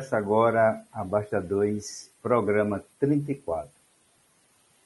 [0.00, 3.70] Começa agora a Basta 2, programa 34.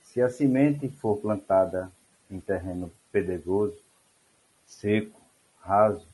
[0.03, 1.89] Se a semente for plantada
[2.29, 3.79] em terreno pedregoso,
[4.67, 5.21] seco,
[5.61, 6.05] raso,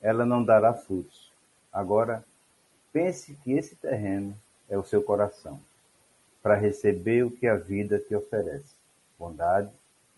[0.00, 1.30] ela não dará frutos.
[1.72, 2.24] Agora,
[2.92, 4.36] pense que esse terreno
[4.68, 5.60] é o seu coração,
[6.42, 8.74] para receber o que a vida te oferece:
[9.16, 9.70] bondade,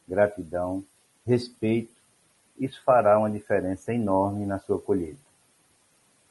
[0.09, 0.83] gratidão,
[1.27, 1.92] respeito.
[2.59, 5.20] Isso fará uma diferença enorme na sua colheita.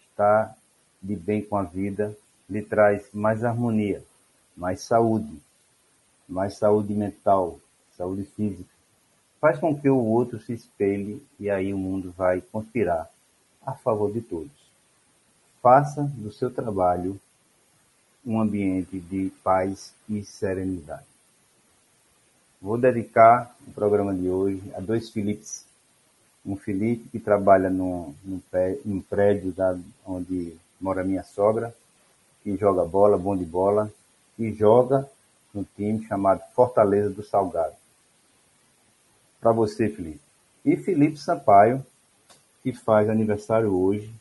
[0.10, 0.58] Estar
[1.04, 2.18] de bem com a vida
[2.50, 4.02] lhe traz mais harmonia,
[4.56, 5.38] mais saúde,
[6.28, 7.60] mais saúde mental,
[7.98, 8.74] saúde física.
[9.42, 13.10] Faz com que o outro se espelhe e aí o mundo vai conspirar
[13.66, 14.52] a favor de todos.
[15.62, 17.20] Faça do seu trabalho
[18.26, 21.06] um ambiente de paz e serenidade.
[22.62, 25.66] Vou dedicar o programa de hoje a dois Filipes.
[26.46, 28.14] Um Felipe que trabalha num,
[29.10, 31.74] prédio da, onde mora minha sogra,
[32.44, 33.90] que joga bola, bom de bola,
[34.38, 35.10] e joga
[35.54, 37.74] no time chamado Fortaleza do Salgado.
[39.40, 40.20] Para você, Felipe.
[40.66, 41.86] E Felipe Sampaio,
[42.62, 44.14] que faz aniversário hoje,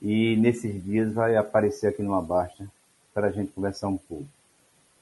[0.00, 2.66] e nesses dias vai aparecer aqui numa baixa
[3.12, 4.26] para a gente conversar um pouco.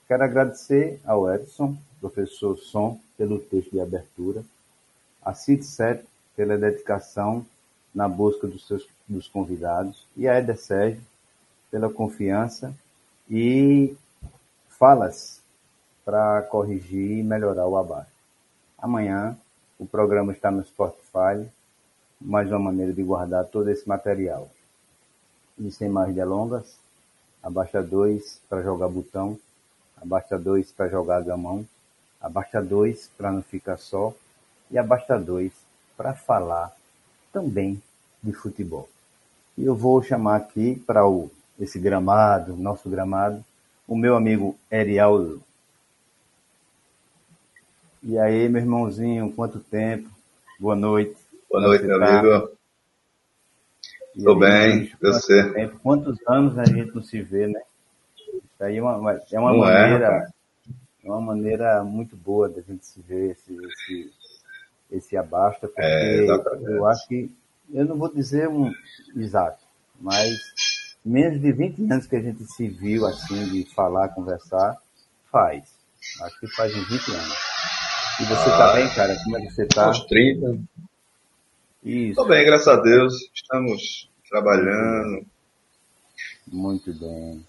[0.08, 4.42] Quero agradecer ao Edson professor Som, pelo texto de abertura,
[5.22, 7.46] a Cid Sete, pela dedicação
[7.94, 11.02] na busca dos, seus, dos convidados, e a Eder Sérgio,
[11.70, 12.74] pela confiança
[13.28, 13.96] e
[14.68, 15.40] falas
[16.04, 18.10] para corrigir e melhorar o abaixo.
[18.78, 19.36] Amanhã
[19.78, 21.46] o programa está no Spotify,
[22.20, 24.48] mais uma maneira de guardar todo esse material.
[25.58, 26.76] E sem mais delongas,
[27.42, 29.38] abaixa 2 para jogar botão,
[30.00, 31.66] abaixa 2 para jogar gamão,
[32.20, 34.14] abaixa 2 para não ficar só
[34.70, 35.52] e abaixa 2
[35.96, 36.74] para falar
[37.32, 37.82] também
[38.22, 38.88] de futebol.
[39.56, 43.44] E eu vou chamar aqui para o esse gramado, nosso gramado,
[43.86, 45.42] o meu amigo Erialdo.
[48.02, 50.08] E aí, meu irmãozinho, quanto tempo?
[50.58, 51.16] Boa noite.
[51.50, 52.18] Boa noite, meu tá?
[52.18, 52.50] amigo.
[54.16, 55.52] Estou bem, você?
[55.52, 55.78] Tempo?
[55.82, 57.60] Quantos anos a gente não se vê, né?
[58.16, 60.32] Isso aí é uma, é uma não é, maneira.
[61.04, 64.10] É, é uma maneira muito boa da gente se ver esse, esse,
[64.90, 67.30] esse abasta, porque é, eu acho que,
[67.72, 68.72] eu não vou dizer um
[69.16, 69.64] exato,
[70.00, 70.38] mas
[71.04, 74.76] menos de 20 anos que a gente se viu assim, de falar, conversar,
[75.30, 75.64] faz.
[76.22, 77.36] Acho que faz uns 20 anos.
[78.20, 79.16] E você ah, tá bem, cara?
[79.24, 79.90] Como é que você tá?
[79.90, 80.58] Uns 30.
[81.84, 82.16] Isso.
[82.16, 83.14] Tô bem, graças a Deus.
[83.34, 85.24] Estamos trabalhando.
[86.46, 87.44] Muito bem.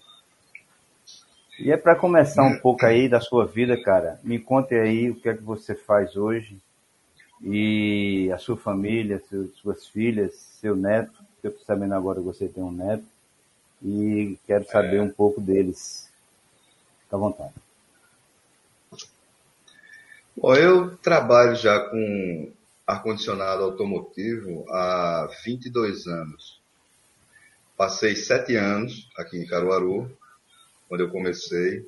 [1.58, 4.18] E é para começar um pouco aí da sua vida, cara.
[4.22, 6.58] Me conte aí o que é que você faz hoje
[7.42, 11.12] e a sua família, seus, suas filhas, seu neto.
[11.42, 13.04] Eu estou sabendo agora que você tem um neto
[13.82, 15.02] e quero saber é.
[15.02, 16.08] um pouco deles.
[17.04, 17.54] Fica à vontade.
[20.36, 22.52] Bom, eu trabalho já com
[22.86, 26.60] ar-condicionado automotivo há 22 anos.
[27.76, 30.10] Passei sete anos aqui em Caruaru,
[30.88, 31.86] quando eu comecei.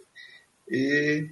[0.68, 1.30] E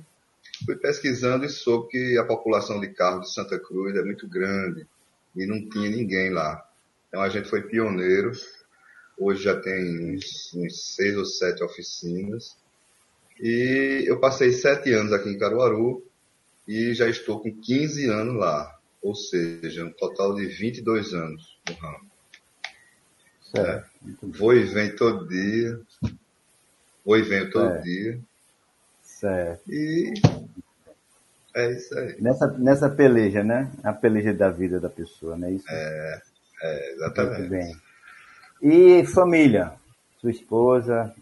[0.65, 4.87] fui pesquisando e soube que a população de carros de Santa Cruz é muito grande
[5.35, 6.65] e não tinha ninguém lá.
[7.09, 8.33] Então a gente foi pioneiro.
[9.19, 12.57] Hoje já tem uns, uns seis ou sete oficinas.
[13.41, 16.05] E eu passei sete anos aqui em Caruaru
[16.67, 18.79] e já estou com 15 anos lá.
[19.03, 22.11] Ou seja, um total de 22 anos no ramo.
[23.55, 23.91] Certo.
[24.07, 24.27] É.
[24.39, 25.81] Vou e vem todo dia.
[27.05, 28.21] Vou e venho todo dia.
[29.03, 29.63] Certo.
[29.69, 30.15] E
[31.55, 32.21] é isso aí.
[32.21, 33.71] Nessa, nessa peleja, né?
[33.83, 35.67] A peleja da vida da pessoa, não é isso?
[35.69, 36.23] É,
[36.63, 37.39] é exatamente.
[37.39, 37.77] Muito bem.
[38.63, 39.73] E família?
[40.21, 41.13] Sua esposa,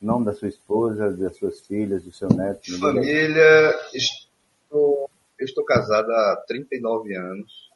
[0.00, 2.78] nome da sua esposa, das suas filhas, do seu neto?
[2.78, 7.70] Família, estou, eu estou casado há 39 anos.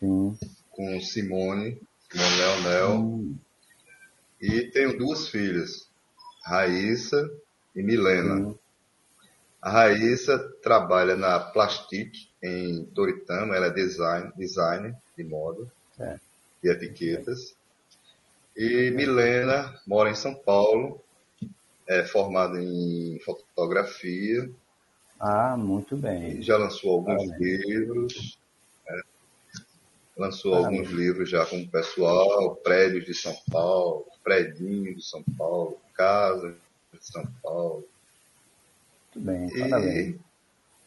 [0.00, 0.36] Sim.
[0.70, 1.80] Com Simone,
[2.10, 2.92] Simone Leonel.
[3.00, 3.36] Hum.
[4.40, 5.88] E tenho duas filhas.
[6.44, 7.28] Raíssa
[7.74, 8.34] e Milena.
[8.34, 8.58] Uhum.
[9.60, 12.12] A Raíssa trabalha na Plastic
[12.42, 15.66] em Toritama, ela é design, designer de moda
[15.98, 16.18] é.
[16.62, 17.56] e etiquetas.
[18.56, 21.00] E Milena mora em São Paulo,
[21.86, 24.48] é formada em fotografia.
[25.18, 26.40] Ah, muito bem.
[26.40, 28.38] já lançou alguns livros.
[28.86, 29.00] É,
[30.16, 36.54] lançou alguns livros já como pessoal, Prédios de São Paulo, Predinho de São Paulo, casa
[36.92, 37.84] de São Paulo.
[39.18, 40.14] Bem, parabéns.
[40.14, 40.20] E,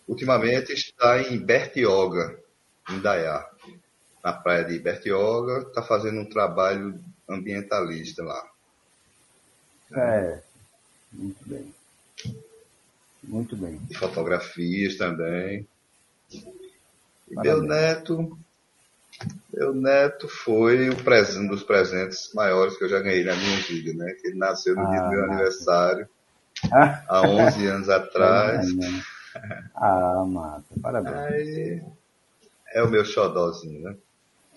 [0.07, 2.39] ultimamente está em Bertioga,
[2.89, 3.47] em Dayá.
[4.23, 8.51] Na praia de Bertioga, está fazendo um trabalho ambientalista lá.
[9.93, 10.41] É,
[11.11, 11.73] muito bem.
[13.23, 13.79] Muito bem.
[13.89, 15.67] E fotografias também.
[16.31, 18.37] E meu neto,
[19.53, 24.13] meu neto foi um dos presentes maiores que eu já ganhei na minha vida, né?
[24.13, 26.20] Que ele nasceu no ah, dia do meu aniversário, ah.
[26.71, 28.67] Há 11 anos atrás.
[29.75, 31.15] ah, massa, parabéns.
[31.15, 31.81] Aí,
[32.73, 33.95] é o meu xodózinho, né?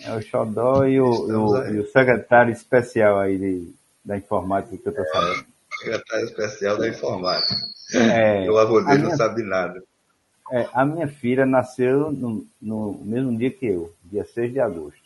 [0.00, 3.74] É o xodó e o, o, e o secretário especial aí de,
[4.04, 5.44] da informática que eu tô falando.
[5.78, 7.54] secretário especial da informática.
[7.94, 9.82] É, o avô dele minha, não sabe nada.
[10.50, 15.02] É, a minha filha nasceu no, no, mesmo dia que eu, dia 6 de agosto.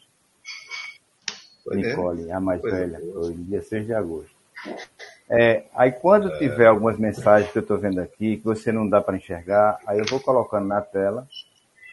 [1.64, 2.34] Foi Nicole, mesmo?
[2.34, 4.30] a mais foi velha, foi dia 6 de agosto.
[5.30, 6.38] É, aí quando é.
[6.38, 9.98] tiver algumas mensagens que eu estou vendo aqui, que você não dá para enxergar, aí
[9.98, 11.26] eu vou colocando na tela.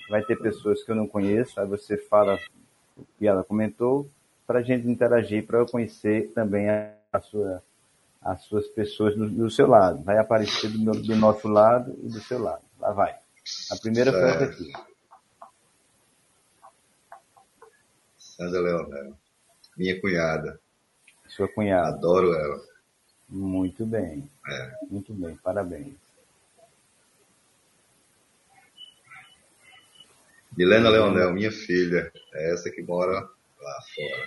[0.10, 2.40] Vai ter pessoas que eu não conheço, aí você fala
[2.96, 4.08] o que ela comentou,
[4.46, 7.62] para a gente interagir, para eu conhecer também a, a sua
[8.26, 10.04] as suas pessoas do, do seu lado.
[10.04, 12.64] Vai aparecer do, meu, do, nosso lado e do seu lado.
[12.80, 13.16] Lá vai.
[13.72, 14.74] A primeira foi essa aqui.
[18.18, 19.14] Sandra Leonel.
[19.78, 20.60] Minha cunhada.
[21.28, 21.90] Sua cunhada.
[21.90, 22.75] Adoro ela.
[23.30, 24.30] Muito bem.
[24.48, 24.72] É.
[24.90, 25.96] Muito bem, parabéns.
[30.56, 32.12] Milena Leonel, minha filha.
[32.34, 33.14] É essa que mora
[33.62, 34.26] lá fora.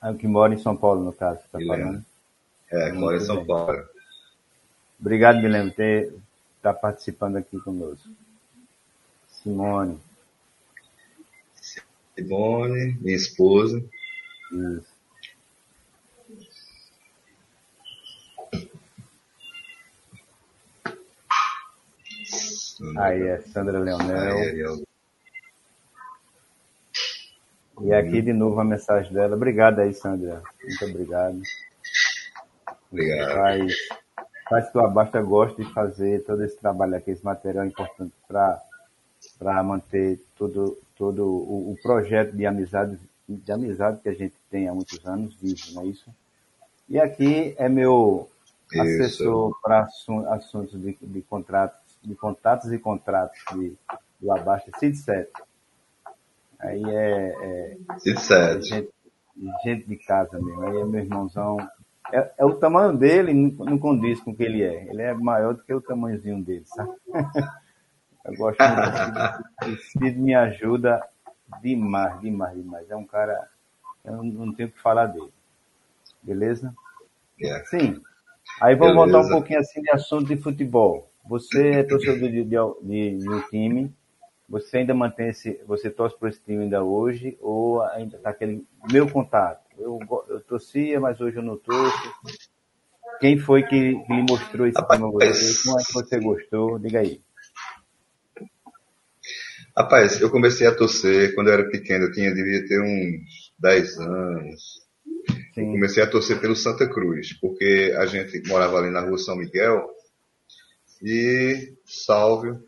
[0.00, 2.04] A que mora em São Paulo, no caso, está falando?
[2.70, 3.46] É, mora em São bem.
[3.46, 3.84] Paulo.
[4.98, 6.12] Obrigado, Milena, por estar
[6.62, 8.08] tá participando aqui conosco.
[9.28, 10.00] Simone.
[12.14, 13.84] Simone, minha esposa.
[14.52, 14.95] Isso.
[22.98, 24.36] Aí é Sandra Leonel.
[24.36, 24.86] Aí,
[27.82, 29.36] e aqui de novo a mensagem dela.
[29.36, 30.42] Obrigado aí, Sandra.
[30.62, 31.42] Muito obrigado.
[32.90, 33.34] Obrigado.
[33.34, 33.72] Faz,
[34.48, 38.12] faz que o Abasta goste de fazer todo esse trabalho aqui, esse material é importante
[38.26, 42.98] para manter todo, todo o, o, projeto de amizade,
[43.28, 46.10] de amizade que a gente tem há muitos anos vivo, não é isso?
[46.88, 48.30] E aqui é meu
[48.72, 49.88] assessor para
[50.30, 53.76] assuntos de, de, contratos, de contatos e contratos de,
[54.20, 55.30] do Abasta, Cid 7.
[56.60, 58.68] Aí é, é, Cid 7.
[58.68, 58.90] Gente,
[59.64, 60.62] gente de casa mesmo.
[60.62, 61.58] Aí é meu irmãozão
[62.12, 64.88] é, é, o tamanho dele não, não condiz com o que ele é.
[64.88, 66.92] Ele é maior do que o tamanhozinho dele, sabe?
[68.24, 69.72] Eu gosto muito.
[69.72, 71.00] O Cid me ajuda
[71.62, 72.90] demais, demais, demais.
[72.90, 73.48] É um cara.
[74.04, 75.32] Eu não tenho o que falar dele.
[76.22, 76.74] Beleza?
[77.40, 77.62] Yeah.
[77.62, 77.66] É.
[77.66, 78.02] Sim.
[78.60, 79.12] Aí vamos Beleza.
[79.12, 81.08] voltar um pouquinho assim de assunto de futebol.
[81.28, 83.92] Você é torcedor de, de, de, de um time
[84.48, 88.64] você ainda mantém esse, você torce para esse time ainda hoje ou ainda está aquele
[88.90, 89.60] meu contato?
[89.76, 92.14] Eu, eu torcia, mas hoje eu não torço.
[93.20, 95.62] Quem foi que, que lhe mostrou esse Rapaz, time a você?
[95.64, 96.78] Como é que você gostou?
[96.78, 97.20] Diga aí.
[99.76, 103.98] Rapaz, eu comecei a torcer quando eu era pequeno, eu tinha, devia ter uns 10
[103.98, 104.86] anos.
[105.54, 105.72] Sim.
[105.72, 109.86] comecei a torcer pelo Santa Cruz, porque a gente morava ali na rua São Miguel
[111.02, 112.58] e Salve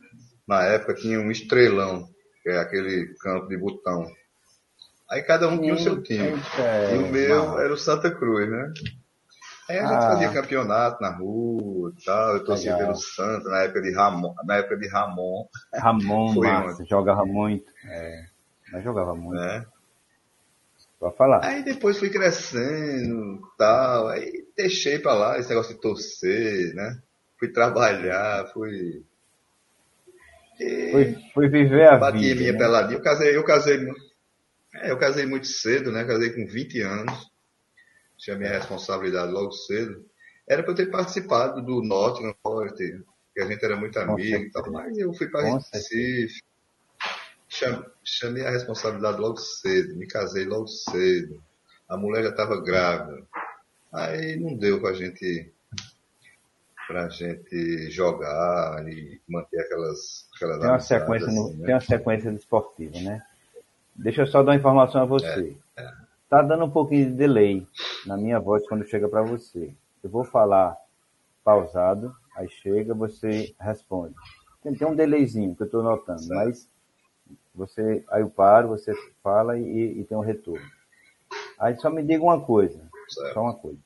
[0.47, 2.09] na época tinha um estrelão,
[2.43, 4.07] que é aquele campo de botão.
[5.11, 6.35] Aí cada um tinha o seu time.
[6.59, 8.73] É, e o meu era o Santa Cruz, né?
[9.69, 10.01] Aí a gente ah.
[10.01, 12.37] fazia campeonato na rua e tal.
[12.37, 14.35] Eu torcia pelo Santa na época de Ramon.
[14.45, 15.47] Na época de Ramon.
[15.75, 17.71] Ramon, massa, jogava muito.
[17.85, 18.27] É,
[18.73, 19.43] mas jogava muito.
[19.43, 19.67] É.
[20.99, 21.45] Pode falar.
[21.45, 24.09] Aí depois fui crescendo tal.
[24.09, 26.99] Aí deixei pra lá esse negócio de torcer, né?
[27.39, 29.05] Fui trabalhar, fui
[30.91, 32.41] foi, foi viver a bati vida.
[32.41, 32.59] minha né?
[32.59, 32.99] peladinha.
[32.99, 33.89] Eu casei, eu casei,
[34.75, 36.05] é, eu casei muito cedo, né?
[36.05, 37.31] Casei com 20 anos.
[38.17, 40.05] Tinha minha responsabilidade logo cedo.
[40.49, 42.79] Era para eu ter participado do Nottingham Forest,
[43.33, 46.43] que a gente era muito amigo e tal, mas eu fui para Recife.
[48.05, 51.41] Chamei a responsabilidade logo cedo, me casei logo cedo.
[51.89, 53.25] A mulher já estava grávida.
[53.93, 55.53] Aí não deu para a gente
[56.89, 61.67] para a gente jogar e manter aquelas, aquelas tem uma sequência assim, né?
[61.67, 63.23] tem uma sequência esportiva, né?
[63.95, 65.55] Deixa eu só dar uma informação a você.
[65.77, 65.93] É, é.
[66.31, 67.67] Tá dando um pouquinho de delay
[68.07, 69.71] na minha voz quando chega para você.
[70.03, 70.77] Eu vou falar
[71.45, 74.15] pausado, aí chega, você responde.
[74.63, 76.35] Tem, tem um delayzinho que eu estou notando, certo.
[76.35, 76.69] mas
[77.55, 80.65] você, aí eu paro, você fala e, e, tem um retorno.
[81.59, 83.35] Aí só me diga uma coisa, certo.
[83.35, 83.79] só uma coisa.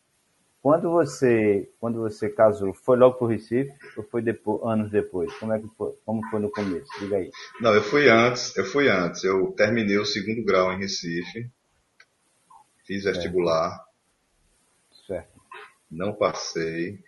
[0.62, 5.34] Quando você, quando você casou, foi logo para o Recife ou foi depois, anos depois?
[5.38, 6.88] Como é que foi, como foi no começo?
[7.00, 7.32] Diga aí.
[7.60, 9.24] Não, eu fui antes, eu fui antes.
[9.24, 11.50] Eu terminei o segundo grau em Recife,
[12.86, 13.84] fiz vestibular.
[15.04, 15.40] Certo.
[15.90, 17.00] não passei.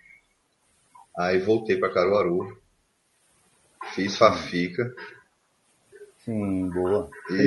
[1.16, 2.60] Aí voltei para Caruaru,
[3.94, 4.92] fiz Fafica.
[6.24, 7.08] Sim, boa.
[7.30, 7.46] E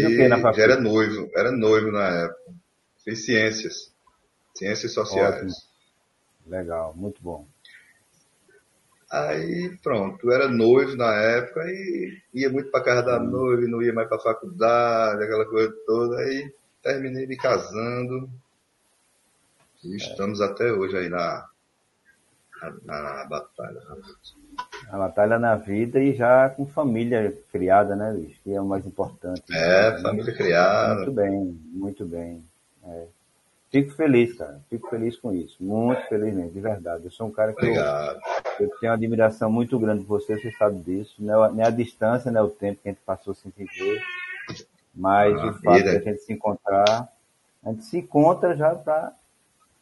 [0.55, 2.53] já era noivo, era noivo na época.
[3.03, 3.93] Fiz ciências,
[4.55, 5.35] ciências sociais.
[5.35, 5.76] Ótimo.
[6.47, 7.45] Legal, muito bom.
[9.09, 13.27] Aí pronto, eu era noivo na época e ia muito para casa da hum.
[13.27, 16.17] noiva, não ia mais para faculdade, aquela coisa toda.
[16.17, 16.51] Aí
[16.83, 18.29] terminei me casando
[19.83, 19.95] e é.
[19.95, 21.47] estamos até hoje aí na,
[22.83, 23.81] na, na batalha.
[24.89, 28.37] A batalha na vida e já com família criada, né, Luiz?
[28.39, 29.43] Que é o mais importante.
[29.51, 30.01] É, né?
[30.01, 30.95] família criada.
[30.95, 32.43] Muito bem, muito bem.
[32.83, 33.07] É.
[33.69, 34.61] Fico feliz, cara.
[34.69, 35.57] Fico feliz com isso.
[35.59, 37.05] Muito feliz mesmo, de verdade.
[37.05, 40.51] Eu sou um cara que eu, eu, tenho uma admiração muito grande por você, você
[40.51, 41.15] sabe disso.
[41.19, 44.01] Não é, a distância, não é o tempo que a gente passou sem se ver.
[44.95, 47.09] Mas ah, o fato de a gente se encontrar,
[47.63, 49.13] a gente se encontra já para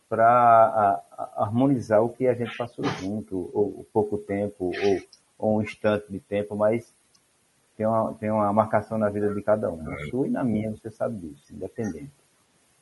[0.08, 1.04] para
[1.36, 5.02] harmonizar o que a gente passou junto, ou, pouco tempo, ou,
[5.38, 6.94] ou, um instante de tempo, mas
[7.76, 10.72] tem uma, tem uma marcação na vida de cada um, na sua e na minha,
[10.72, 12.12] você sabe disso, independente.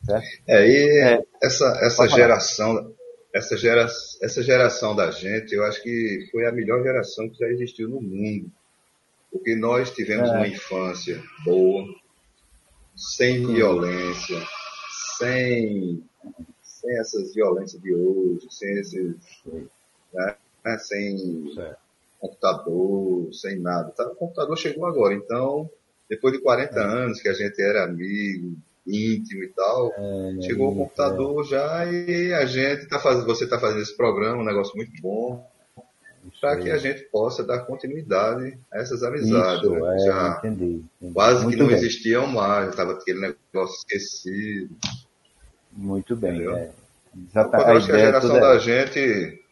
[0.05, 0.25] Certo?
[0.47, 2.93] É, e é, essa, essa geração,
[3.33, 3.87] essa, gera,
[4.21, 8.01] essa geração da gente, eu acho que foi a melhor geração que já existiu no
[8.01, 8.51] mundo.
[9.31, 10.33] Porque nós tivemos é.
[10.33, 11.85] uma infância boa,
[12.95, 13.53] sem Sim.
[13.53, 14.37] violência,
[15.17, 16.03] sem,
[16.61, 19.15] sem essas violências de hoje, sem esses.
[20.13, 21.77] Né, né, sem certo.
[22.19, 23.91] computador, sem nada.
[23.91, 25.69] Tá, o computador chegou agora, então,
[26.07, 26.83] depois de 40 é.
[26.83, 28.55] anos que a gente era amigo,
[28.85, 29.91] íntimo e tal.
[29.95, 31.47] É, Chegou o computador é.
[31.47, 35.45] já e a gente tá fazendo, você está fazendo esse programa, um negócio muito bom,
[36.39, 39.63] para que a gente possa dar continuidade a essas amizades.
[39.63, 39.95] Isso, né?
[39.95, 41.13] é, já entendi, entendi.
[41.13, 41.77] quase muito que não bem.
[41.77, 44.75] existiam mais, estava aquele negócio esquecido.
[45.71, 46.47] Muito bem.
[46.47, 46.71] É.
[47.15, 49.43] Então, eu acho que a geração da gente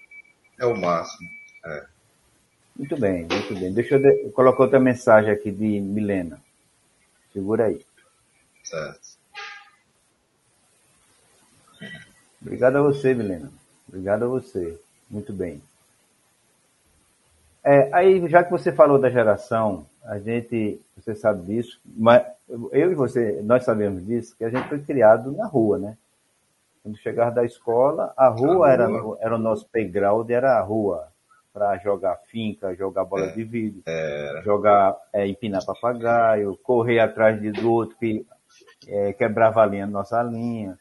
[0.60, 1.30] é o máximo.
[1.66, 1.86] É.
[2.78, 3.74] Muito bem, muito bem.
[3.74, 4.32] Deixa eu de...
[4.32, 6.42] colocar outra mensagem aqui de Milena.
[7.34, 7.82] Segura aí.
[8.64, 9.11] Certo.
[12.42, 13.52] Obrigado a você, Milena.
[13.88, 14.78] Obrigado a você.
[15.10, 15.62] Muito bem.
[17.64, 22.26] É, aí, já que você falou da geração, a gente, você sabe disso, mas
[22.72, 25.98] eu e você, nós sabemos disso, que a gente foi criado na rua, né?
[26.82, 29.18] Quando chegava da escola, a rua, a era, rua.
[29.22, 31.08] era o nosso playground, era a rua
[31.54, 34.42] para jogar finca, jogar bola é, de vidro, é.
[34.44, 38.26] jogar, é, empinar papagaio, correr atrás de, do outro que
[38.88, 40.80] é, quebrava a linha, nossa linha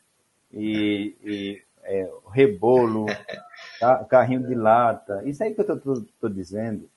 [0.52, 3.06] e, e é, rebolo,
[4.08, 5.22] carrinho de lata.
[5.24, 6.88] Isso aí que eu estou dizendo.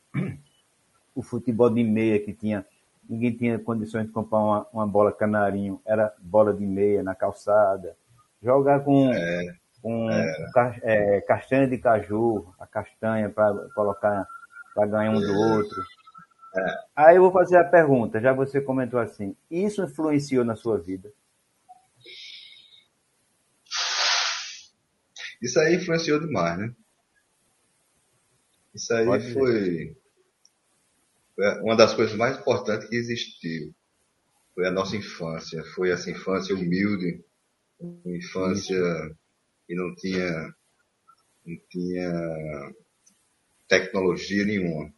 [1.15, 2.65] O futebol de meia que tinha,
[3.07, 7.95] ninguém tinha condições de comprar uma, uma bola canarinho, era bola de meia na calçada.
[8.41, 11.21] Jogar com, é, com é.
[11.21, 14.27] castanha de caju, a castanha para colocar,
[14.73, 15.81] para ganhar um do outro.
[16.55, 16.77] É.
[16.95, 21.11] Aí eu vou fazer a pergunta, já você comentou assim, isso influenciou na sua vida?
[25.43, 26.73] Isso aí influenciou demais, né?
[28.73, 29.97] Isso aí foi,
[31.61, 33.75] uma das coisas mais importantes que existiu.
[34.55, 35.61] Foi a nossa infância.
[35.75, 37.21] Foi essa infância humilde,
[37.77, 38.77] uma infância
[39.67, 40.55] que não tinha,
[41.45, 42.73] não tinha
[43.67, 44.93] tecnologia nenhuma.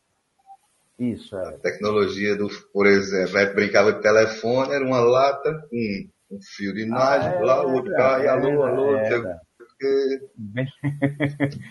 [0.99, 1.47] Isso, é.
[1.47, 6.71] A tecnologia do, por exemplo, a brincava de telefone, era uma lata com um fio
[6.71, 9.41] de imagem, ah, lá, o outro cai, alô, alô, era
[9.85, 10.29] porque.
[10.37, 10.67] Bem,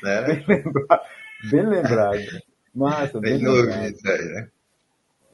[0.02, 0.22] né?
[0.32, 1.02] bem, lembrado,
[1.50, 2.42] bem lembrado.
[2.74, 4.50] Massa, bem, bem novinho isso aí, né?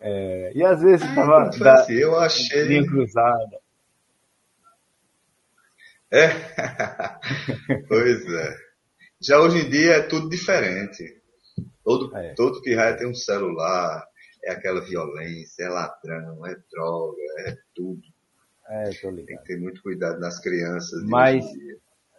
[0.03, 3.61] É, e às vezes estava da assim, eu achei linha cruzada.
[6.11, 6.29] É,
[7.87, 8.57] pois é.
[9.21, 11.21] Já hoje em dia é tudo diferente.
[11.85, 12.35] Todo, é.
[12.35, 14.07] todo pirraia tem um celular,
[14.43, 18.03] é aquela violência, é ladrão, é droga, é tudo.
[18.67, 19.27] É, tô ligado.
[19.27, 21.03] Tem que ter muito cuidado nas crianças.
[21.05, 21.45] Mas,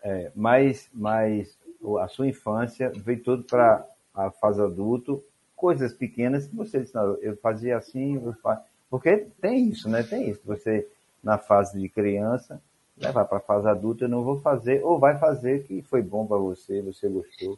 [0.04, 1.58] é, mas, mas
[2.00, 5.24] a sua infância veio tudo para a fase adulto,
[5.56, 8.36] coisas pequenas que você disse, não, eu fazia assim, eu
[8.92, 10.04] porque tem isso, né?
[10.04, 10.42] Tem isso.
[10.44, 10.86] Você,
[11.24, 12.62] na fase de criança,
[12.98, 16.28] levar para a fase adulta, eu não vou fazer, ou vai fazer que foi bom
[16.28, 17.58] para você, você gostou.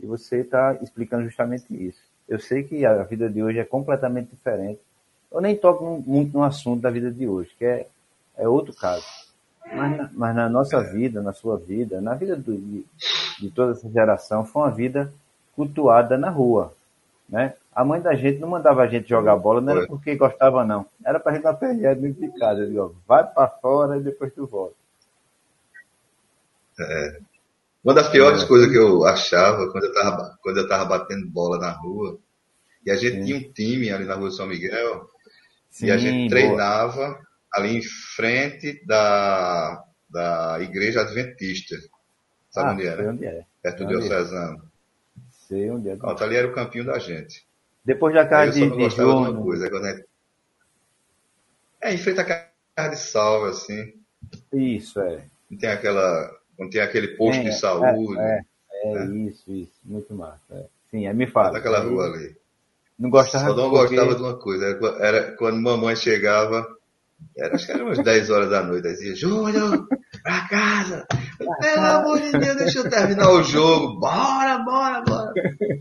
[0.00, 2.02] E você está explicando justamente isso.
[2.28, 4.80] Eu sei que a vida de hoje é completamente diferente.
[5.30, 7.86] Eu nem toco muito no assunto da vida de hoje, que é,
[8.36, 9.06] é outro caso.
[9.74, 12.84] Mas na, mas na nossa vida, na sua vida, na vida do, de,
[13.40, 15.12] de, toda essa geração, foi uma vida
[15.54, 16.74] cultuada na rua.
[17.28, 17.54] Né?
[17.74, 20.86] A mãe da gente não mandava a gente jogar bola, não era porque gostava, não.
[21.04, 22.60] Era para a gente não perder dentro de casa.
[22.60, 24.74] Eu digo, vai para fora e depois tu volta.
[26.78, 27.20] É.
[27.84, 28.46] Uma das piores é.
[28.46, 32.18] coisas que eu achava quando eu estava quando eu tava batendo bola na rua,
[32.84, 33.24] e a gente Sim.
[33.24, 35.06] tinha um time ali na rua São Miguel,
[35.70, 37.20] Sim, e a gente treinava boa.
[37.52, 41.76] Ali em frente da, da igreja adventista.
[42.50, 43.10] Sabe ah, onde era?
[43.10, 43.44] Onde é.
[43.62, 44.70] Perto do Diocesano.
[45.30, 45.96] Sei onde é.
[45.96, 47.46] Pronto, ali era o campinho da gente.
[47.84, 49.22] Depois da casa de, de João.
[49.22, 50.04] Uma coisa, é,
[51.82, 53.94] é, em frente à casa de salva, assim.
[54.52, 55.24] Isso, é.
[55.50, 56.30] Não tem aquela.
[56.58, 58.18] Não tem aquele posto é, de saúde.
[58.20, 58.40] É,
[58.72, 59.80] é, é isso, isso.
[59.84, 60.40] Muito massa.
[60.52, 60.66] É.
[60.90, 61.52] Sim, é, me fala.
[61.52, 62.36] Naquela rua ali.
[62.98, 63.96] Não gostava Só não porque...
[63.96, 64.66] gostava de uma coisa.
[64.66, 66.66] Era, era quando mamãe chegava,
[67.36, 69.86] era, acho que era umas 10 horas da noite, dizia, Júnior,
[70.22, 71.06] pra casa!
[71.60, 73.98] Pelo amor de Deus, deixa eu terminar o jogo.
[73.98, 75.32] Bora, bora, bora.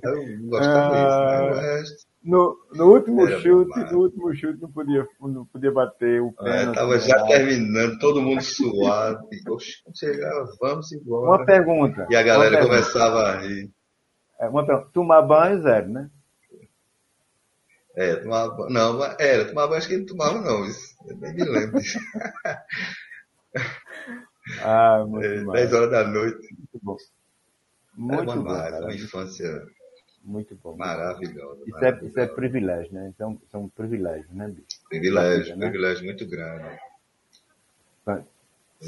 [0.03, 2.11] Eu não gostava ah, disso, né?
[2.23, 6.63] No, no último chute, no último chute não podia, não podia bater o pé.
[6.63, 9.27] É, tava já terminando, todo mundo suado.
[9.49, 11.39] Oxe, chegava, vamos embora.
[11.39, 12.07] Uma pergunta.
[12.11, 13.71] E a galera começava a rir.
[14.39, 14.89] É, uma pergunta.
[14.93, 16.09] Tomar banho, zero, né?
[17.95, 20.65] É, tomava Não, era, tomar banho acho que ele tomava, não.
[20.65, 21.99] Isso, eu nem me lembro disso.
[24.63, 26.55] ah, muito é, 10 horas da noite.
[26.55, 26.97] Muito bom.
[27.93, 29.67] Muito uma, bom, uma infância
[30.23, 30.75] muito bom.
[30.77, 31.63] Maravilhosa.
[31.65, 33.11] Isso, É, isso é privilégio, né?
[33.13, 34.79] Então, são privilégios, né, bicho?
[34.87, 35.69] Privilégio, né?
[35.69, 36.79] privilégio muito grande.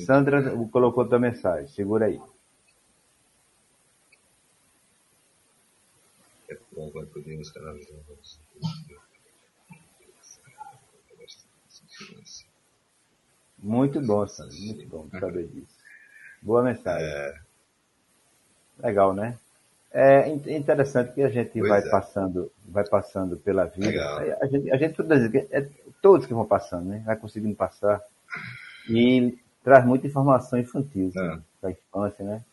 [0.05, 2.19] Sandra colocou tua mensagem, segura aí.
[6.49, 7.99] É bom, poder nos canalizar.
[13.63, 15.78] Muito bom, Sandra, muito bom saber disso.
[16.41, 17.08] Boa mensagem.
[17.08, 17.34] É...
[18.80, 19.38] Legal, né?
[19.89, 21.89] É interessante que a gente pois vai é.
[21.89, 23.88] passando, vai passando pela vida.
[23.88, 24.38] Legal.
[24.41, 25.69] A gente, a gente é,
[26.02, 27.04] todos que vão passando, né?
[27.06, 28.02] Vai conseguindo passar
[28.89, 31.39] e traz muita informação infantil é.
[31.62, 32.43] da infância, né?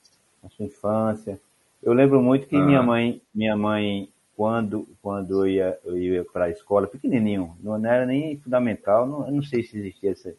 [0.45, 1.41] A sua infância.
[1.83, 6.45] Eu lembro muito que minha mãe, minha mãe, quando quando eu ia, eu ia para
[6.45, 10.37] a escola, pequenininho, não era nem fundamental, não, eu não sei se existia esse,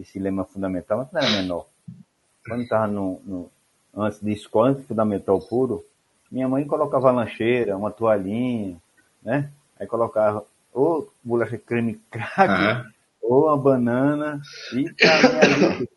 [0.00, 1.66] esse lema fundamental, mas não era menor.
[2.46, 3.50] Quando estava no, no,
[3.94, 5.84] antes de escola, antes fundamental puro,
[6.30, 8.76] minha mãe colocava lancheira, uma toalhinha,
[9.22, 9.50] né?
[9.78, 12.90] Aí colocava ou bolacha creme crack, uhum.
[13.22, 14.40] ou uma banana,
[14.72, 14.86] e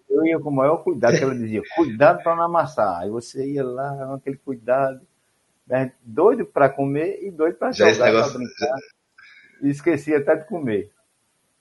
[0.10, 3.02] eu ia com o maior cuidado, que ela dizia, cuidado para não amassar.
[3.02, 5.02] Aí você ia lá, com aquele cuidado,
[5.68, 5.92] né?
[6.04, 8.78] doido para comer e doido para jogar, para brincar.
[9.62, 10.92] E esquecia até de comer.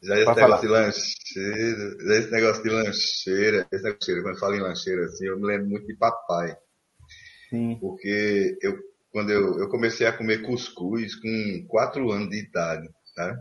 [0.02, 0.60] Já esse negócio falar.
[0.60, 4.60] de lancheira, já esse negócio de lancheira, esse negócio de lancheira, quando eu falo em
[4.60, 6.56] lancheira assim, eu me lembro muito de papai.
[7.48, 7.78] Sim.
[7.80, 8.78] Porque eu,
[9.12, 13.38] quando eu, eu comecei a comer cuscuz com 4 anos de idade, tá?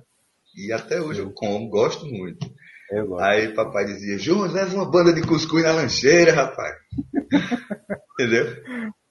[0.56, 1.28] E até hoje Sim.
[1.28, 2.45] eu como, gosto muito.
[3.19, 6.76] Aí papai dizia, João, leva uma banda de cuscuz na lancheira, rapaz.
[8.19, 8.45] Entendeu?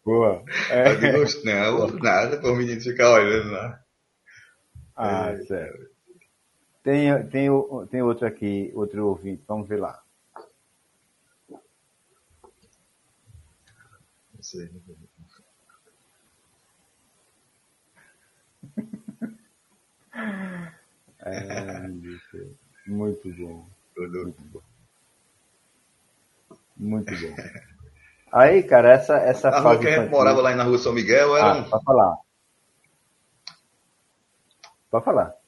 [0.04, 0.44] Boa.
[0.70, 0.92] É.
[0.92, 3.80] Eu digo, não, nada, para o menino ficar olhando lá.
[4.96, 5.89] Ah, é, certo.
[6.82, 7.48] Tem, tem,
[7.90, 10.02] tem outro aqui, outro ouvinte, vamos ver lá.
[14.50, 14.70] sei.
[21.22, 21.86] É,
[22.86, 23.66] muito bom.
[23.96, 24.60] Muito bom.
[26.76, 27.36] Muito bom.
[28.32, 31.36] Aí, cara, essa, essa a rua que a gente morava lá na rua São Miguel
[31.36, 31.68] era ah, um...
[31.68, 32.16] Pode falar.
[34.90, 35.39] Pode falar.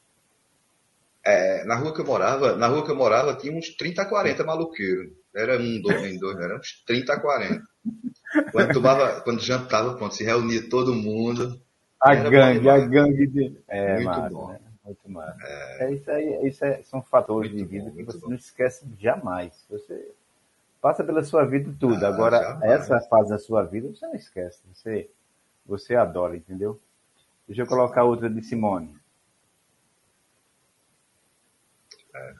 [1.25, 4.07] É, na rua que eu morava, na rua que eu morava tinha uns 30 a
[4.07, 5.13] 40 maluqueiros.
[5.35, 7.63] Era um, dois, dois, era uns 30 a 40.
[8.51, 11.61] Quando, tomava, quando jantava, pronto, se reunia todo mundo.
[12.01, 13.57] A gangue, a gangue de.
[13.69, 14.49] É, muito massa, bom.
[14.49, 14.59] Né?
[14.85, 15.39] Muito massa.
[15.43, 15.85] É...
[15.85, 15.93] é...
[15.93, 18.29] isso aí, isso é, são fatores muito de vida bom, que você bom.
[18.29, 19.53] não esquece jamais.
[19.71, 20.11] Você
[20.81, 22.05] passa pela sua vida tudo.
[22.05, 22.73] Ah, Agora, jamais.
[22.73, 24.61] essa fase da sua vida, você não esquece.
[24.75, 25.09] Você,
[25.65, 26.81] você adora, entendeu?
[27.47, 28.97] Deixa eu colocar outra de Simone.
[32.15, 32.35] É.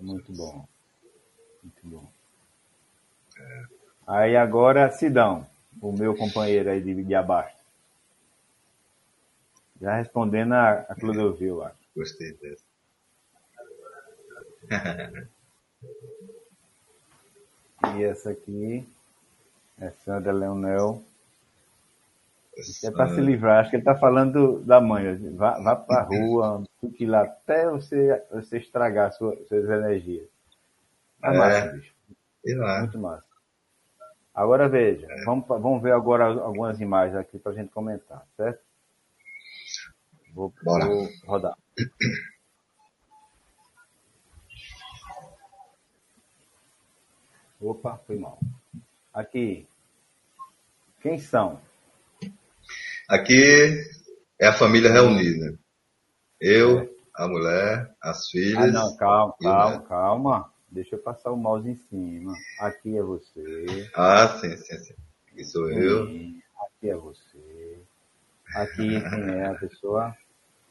[0.00, 0.68] Muito bom.
[1.62, 2.12] Muito bom.
[3.38, 3.64] É.
[4.06, 5.46] Aí agora, Sidão,
[5.80, 7.56] o meu companheiro aí de, de abaixo.
[9.80, 11.76] Já respondendo a, a Clodovil, acho.
[11.94, 12.64] Gostei dessa.
[17.96, 18.88] e essa aqui
[19.78, 21.02] é Sandra Leonel.
[22.58, 23.60] Isso é para se livrar.
[23.60, 25.16] Acho que ele está falando da mãe.
[25.36, 30.26] Vá, vá para a rua, fique lá até você, você estragar sua, suas energias.
[31.22, 31.94] É, é massa, bicho.
[32.80, 33.24] Muito massa.
[34.34, 35.24] Agora veja, é.
[35.24, 38.60] vamos, vamos ver agora algumas imagens aqui para a gente comentar, certo?
[40.32, 41.56] Vou, vou rodar.
[47.60, 48.38] Opa, foi mal.
[49.12, 49.66] Aqui.
[51.00, 51.60] Quem são?
[53.08, 53.82] Aqui
[54.40, 55.58] é a família reunida.
[56.40, 58.72] Eu, a mulher, as Ah, filhas.
[58.72, 60.52] não, calma, o calma, calma.
[60.70, 62.34] Deixa eu passar o mouse em cima.
[62.60, 63.90] Aqui é você.
[63.94, 64.94] Ah, sim, sim, sim.
[65.32, 67.78] Aqui sou eu, Sim, Aqui é você.
[68.54, 70.16] Aqui quem é a pessoa?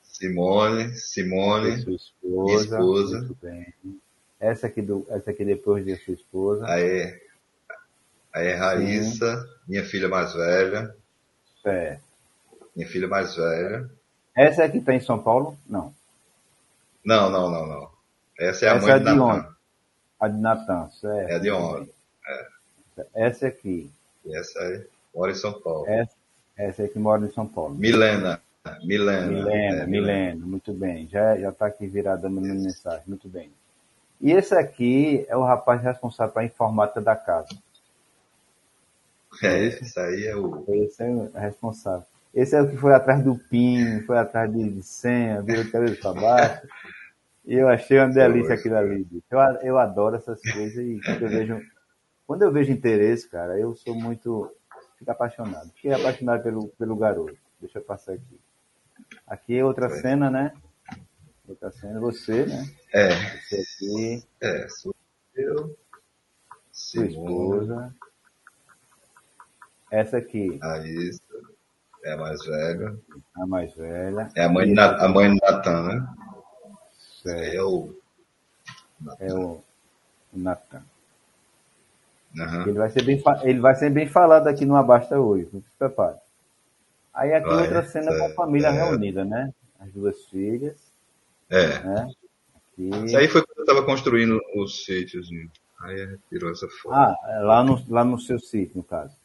[0.04, 2.66] Simone, É Simone, sua esposa.
[2.66, 3.18] esposa.
[3.20, 3.74] Muito bem.
[4.40, 6.66] Essa aqui, do, essa aqui depois de sua esposa.
[6.68, 7.20] aí,
[8.34, 10.96] aí é Raíssa, minha filha mais velha,
[11.62, 12.07] Certo.
[12.78, 13.90] Minha filha mais velha.
[14.36, 15.58] Essa aqui está em São Paulo?
[15.68, 15.92] Não.
[17.04, 17.90] Não, não, não, não.
[18.40, 19.56] Essa é a Essa mãe é de Natan.
[20.20, 21.30] A de Natan, certo.
[21.32, 21.92] É a de ontem.
[23.16, 23.92] Essa aqui.
[24.24, 25.88] E essa aí mora em São Paulo.
[25.88, 26.14] Essa,
[26.56, 27.74] essa aqui mora em São Paulo.
[27.74, 28.40] Milena.
[28.84, 29.28] Milena.
[29.28, 31.08] Milena, É, Milena, muito bem.
[31.08, 33.50] Já já está aqui virada minha mensagem, muito bem.
[34.22, 37.56] E esse aqui é o rapaz responsável pela informática da casa.
[39.42, 40.66] É, esse aí é o.
[40.68, 42.06] Esse é o responsável.
[42.34, 45.72] Esse é o que foi atrás do PIN, foi atrás de, de senha, virou de
[45.72, 46.68] cabeça para baixo.
[47.46, 49.08] E eu achei uma delícia aquilo ali.
[49.32, 51.62] Eu, eu adoro essas coisas e quando eu vejo,
[52.28, 54.52] quando eu vejo interesse, cara, eu sou muito.
[55.00, 55.72] Fico apaixonado.
[55.76, 57.38] Fiquei apaixonado pelo, pelo garoto.
[57.60, 58.40] Deixa eu passar aqui.
[59.26, 60.00] Aqui é outra Foi.
[60.00, 60.54] cena, né?
[61.48, 62.66] Outra cena, você, né?
[62.94, 63.10] É,
[63.40, 64.94] Você aqui, é, sou
[65.36, 65.78] eu.
[66.72, 67.96] sua esposa.
[69.90, 71.22] Essa aqui, Raíssa.
[72.04, 72.98] É a mais velha.
[73.36, 74.30] a mais velha.
[74.36, 76.08] É a mãe de, a mãe de Natan, né?
[77.24, 77.96] certo, É o.
[79.20, 79.64] é o, o
[80.34, 80.82] Natan.
[82.40, 82.62] Aham.
[82.64, 85.70] Ele vai ser bem, ele vai ser bem falado aqui no Abasta hoje, não se
[85.78, 86.18] prepare.
[87.14, 88.72] Aí aqui Vai, outra cena com a família é.
[88.72, 89.52] reunida, né?
[89.80, 90.78] As duas filhas,
[91.50, 91.80] É.
[91.80, 92.10] né?
[92.56, 92.90] Aqui.
[93.06, 95.32] Isso aí foi quando eu estava construindo os sítios.
[95.32, 95.48] né?
[95.82, 96.94] Aí tirou essa foto.
[96.94, 99.16] Ah, é lá no, lá no seu sítio, no caso.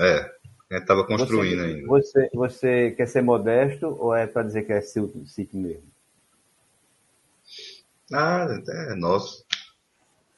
[0.00, 0.33] É.
[0.78, 1.86] Estava construindo você, ainda.
[1.88, 5.84] Você, você quer ser modesto ou é para dizer que é seu sítio mesmo?
[8.12, 9.44] Ah, é nosso.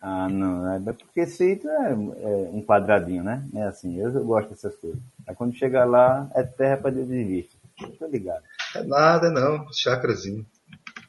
[0.00, 3.48] Ah, não, é porque sítio é, é um quadradinho, né?
[3.54, 5.00] É assim, eu, eu gosto dessas coisas.
[5.26, 7.56] Aí quando chega lá, é terra para Deus de vista.
[7.98, 8.42] Tô ligado.
[8.74, 9.66] É nada, não.
[9.72, 10.46] Chácarazinho.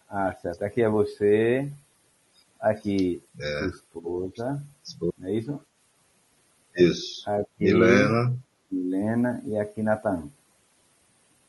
[0.09, 0.63] Ah, certo.
[0.63, 1.71] Aqui é você.
[2.59, 3.59] Aqui, É.
[3.59, 4.63] sua esposa.
[5.19, 5.61] Não é isso?
[6.75, 7.29] Isso.
[7.29, 8.35] Aqui, Milena.
[8.71, 10.29] Milena e aqui Natan.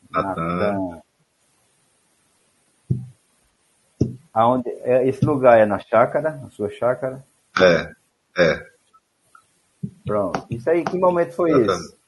[0.09, 1.01] Natan.
[4.33, 7.23] Aonde, é, esse lugar é na chácara, na sua chácara?
[7.59, 7.93] É.
[8.37, 8.69] É.
[10.05, 10.45] Pronto.
[10.49, 11.73] Isso aí, que momento foi Natan.
[11.73, 11.99] esse?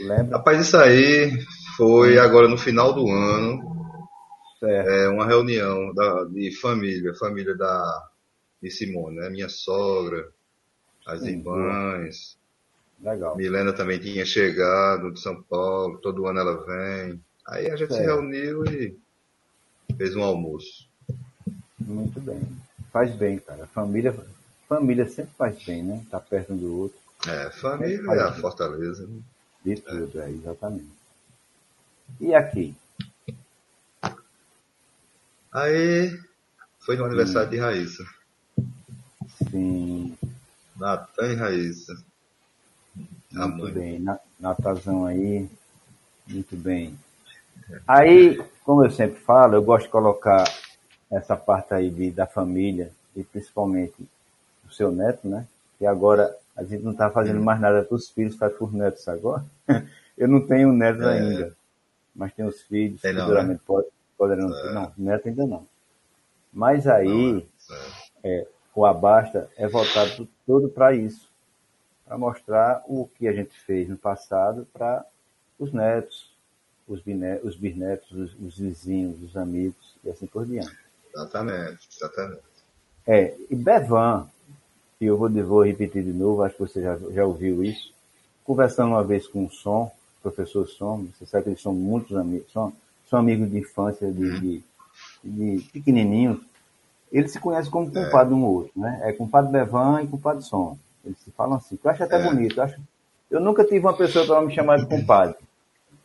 [0.00, 0.38] Lembra?
[0.38, 1.32] Rapaz, isso aí
[1.76, 3.74] foi agora no final do ano.
[4.58, 4.88] Certo.
[4.88, 8.10] É uma reunião da, de família, família da
[8.62, 9.28] de Simone, né?
[9.28, 10.26] Minha sogra,
[11.06, 12.38] as Sim, irmãs.
[13.04, 13.36] Legal.
[13.36, 17.20] Milena também tinha chegado de São Paulo, todo ano ela vem.
[17.46, 18.06] Aí a gente se Certo.
[18.08, 18.96] reuniu e
[19.96, 20.88] fez um almoço.
[21.78, 22.40] Muito bem.
[22.90, 23.66] Faz bem, cara.
[23.66, 24.14] Família,
[24.66, 26.02] família sempre faz bem, né?
[26.10, 26.98] Tá perto um do outro.
[27.28, 29.06] É, família é a fortaleza.
[29.06, 29.20] né?
[29.64, 30.88] De tudo, é, exatamente.
[32.20, 32.74] E aqui?
[35.52, 36.18] Aí
[36.80, 38.04] foi no aniversário de Raíssa.
[39.50, 40.16] Sim,
[40.76, 41.94] Natan e Raíssa.
[43.34, 43.98] Muito bem.
[44.00, 45.48] Na, Natazão aí,
[46.28, 46.96] muito bem.
[47.86, 50.44] Aí, como eu sempre falo, eu gosto de colocar
[51.10, 53.94] essa parte aí de, da família e principalmente
[54.68, 55.46] o seu neto, né?
[55.78, 58.72] Que agora a gente não está fazendo mais nada para os filhos, faz para os
[58.72, 59.44] netos agora.
[60.16, 61.08] Eu não tenho netos É.
[61.18, 61.56] ainda,
[62.14, 64.72] mas tenho os filhos, Tem não, futuramente pode- poderão ter.
[64.72, 65.66] Não, neto ainda não.
[66.52, 67.44] Mas aí,
[68.22, 68.46] É.
[68.74, 71.28] o Abasta é voltado todo para isso,
[72.06, 75.04] para mostrar o que a gente fez no passado para
[75.58, 76.30] os netos,
[76.86, 77.00] os,
[77.42, 80.76] os bisnetos, os, os vizinhos, os amigos e assim por diante.
[81.14, 82.42] Exatamente, exatamente.
[83.06, 84.28] É, e Bevan,
[84.98, 87.92] que eu vou, vou repetir de novo, acho que você já, já ouviu isso,
[88.44, 89.90] conversando uma vez com o Som,
[90.22, 92.72] professor Som, você sabe que eles são muitos amigos, são,
[93.08, 94.64] são amigos de infância, de, de,
[95.22, 96.40] de pequenininhos,
[97.12, 99.00] eles se conhecem como compadre um ou outro, né?
[99.04, 100.76] É compadre Bevan e compadre Som.
[101.04, 102.22] Eles se falam assim, que eu acho até É.
[102.22, 102.56] bonito.
[102.58, 102.80] Eu, acho,
[103.30, 105.36] eu nunca tive uma pessoa para me chamar de compadre.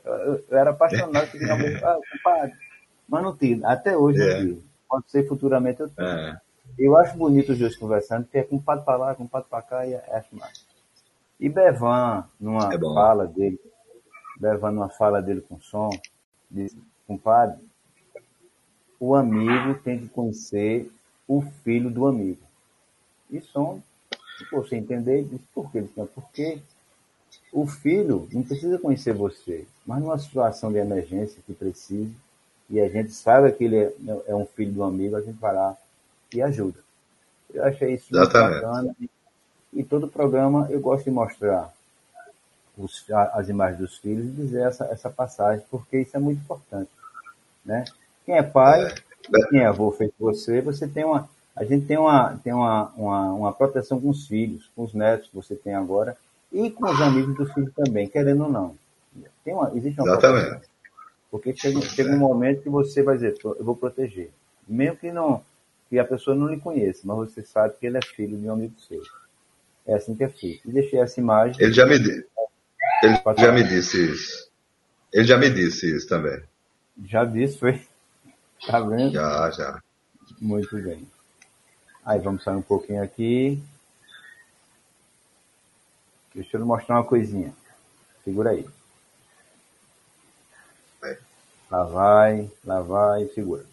[0.03, 2.55] Eu, eu- era apaixonado por chamar de ah, compadre.
[3.07, 4.33] Mas não tive, até hoje É.
[4.33, 4.63] não tive.
[4.87, 6.07] Pode ser futuramente eu tenho.
[6.07, 6.41] É.
[6.77, 9.95] Eu acho bonito os dois conversando, porque é compadre para lá, compadre para cá e
[9.95, 10.65] acho mais.
[11.39, 13.59] E Bevan, numa É fala dele,
[14.39, 15.89] Bevan numa fala dele com som,
[16.49, 17.57] disse, compadre,
[18.99, 20.91] o amigo tem que conhecer
[21.27, 22.41] o filho do amigo.
[23.29, 23.81] E som
[24.51, 25.81] você entender, diz por que.
[26.13, 26.59] Porque
[27.51, 32.13] o filho não precisa conhecer você, mas numa situação de emergência que precise,
[32.69, 33.93] e a gente sabe que ele é,
[34.27, 35.75] é um filho de um amigo, a gente vai lá
[36.33, 36.79] e ajuda.
[37.53, 38.95] Eu achei isso muito bacana.
[39.73, 41.73] E todo programa eu gosto de mostrar
[42.77, 46.89] os, as imagens dos filhos e dizer essa, essa passagem, porque isso é muito importante.
[47.65, 47.85] Né?
[48.25, 49.47] Quem é pai, é.
[49.49, 51.29] quem é avô feito você, você tem uma.
[51.59, 55.27] A gente tem uma, tem uma, uma, uma proteção com os filhos, com os netos
[55.27, 56.15] que você tem agora,
[56.53, 58.75] e com os amigos do filho também, querendo ou não.
[59.43, 60.49] Tem uma, existe uma Exatamente.
[60.49, 60.69] Proteção.
[61.29, 64.31] Porque chega, chega um momento que você vai dizer, eu vou proteger.
[64.65, 65.43] Mesmo que não
[65.89, 68.53] que a pessoa não lhe conheça, mas você sabe que ele é filho de um
[68.53, 69.01] amigo seu.
[69.85, 70.69] É assim que é feito.
[70.69, 71.61] E deixei essa imagem.
[71.61, 74.49] Ele já me, ele já me disse isso.
[75.11, 76.41] Ele já me disse isso também.
[77.03, 77.81] Já disse, foi?
[78.67, 79.13] Tá vendo?
[79.13, 79.81] Já, já.
[80.39, 81.07] Muito bem.
[82.09, 83.61] Aí vamos sair um pouquinho aqui.
[86.33, 87.53] Deixa eu mostrar uma coisinha.
[88.23, 88.67] Segura aí.
[90.99, 91.17] Vai.
[91.69, 93.63] Lá vai, lá vai, segura.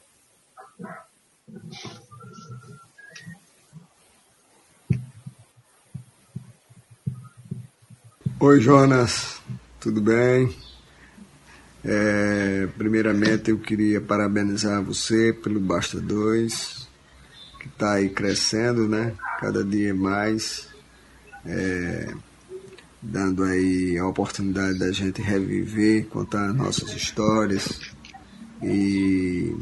[8.38, 9.40] Oi, Jonas,
[9.80, 10.54] tudo bem?
[11.82, 16.85] É, primeiramente, eu queria parabenizar você pelo Basta 2, que
[17.76, 19.12] está aí crescendo, né?
[19.38, 20.66] Cada dia mais,
[21.44, 22.14] é,
[23.02, 27.80] dando aí a oportunidade da gente reviver, contar nossas histórias
[28.62, 29.54] e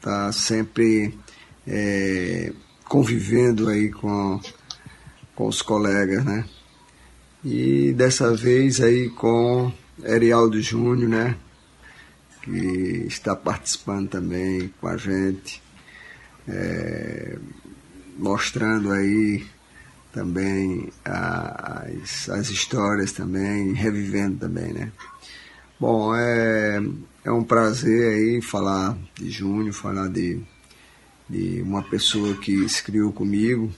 [0.00, 1.18] tá sempre
[1.66, 2.52] é,
[2.84, 4.40] convivendo aí com,
[5.34, 6.44] com os colegas, né?
[7.44, 9.72] E dessa vez aí com
[10.04, 11.36] Erialdo Júnior, né?
[12.42, 15.60] Que está participando também com a gente,
[16.48, 17.38] é,
[18.18, 19.44] mostrando aí
[20.12, 24.90] também as, as histórias também, revivendo também, né?
[25.78, 26.80] Bom, é,
[27.22, 30.40] é um prazer aí falar de Júnior, falar de,
[31.28, 33.70] de uma pessoa que se criou comigo,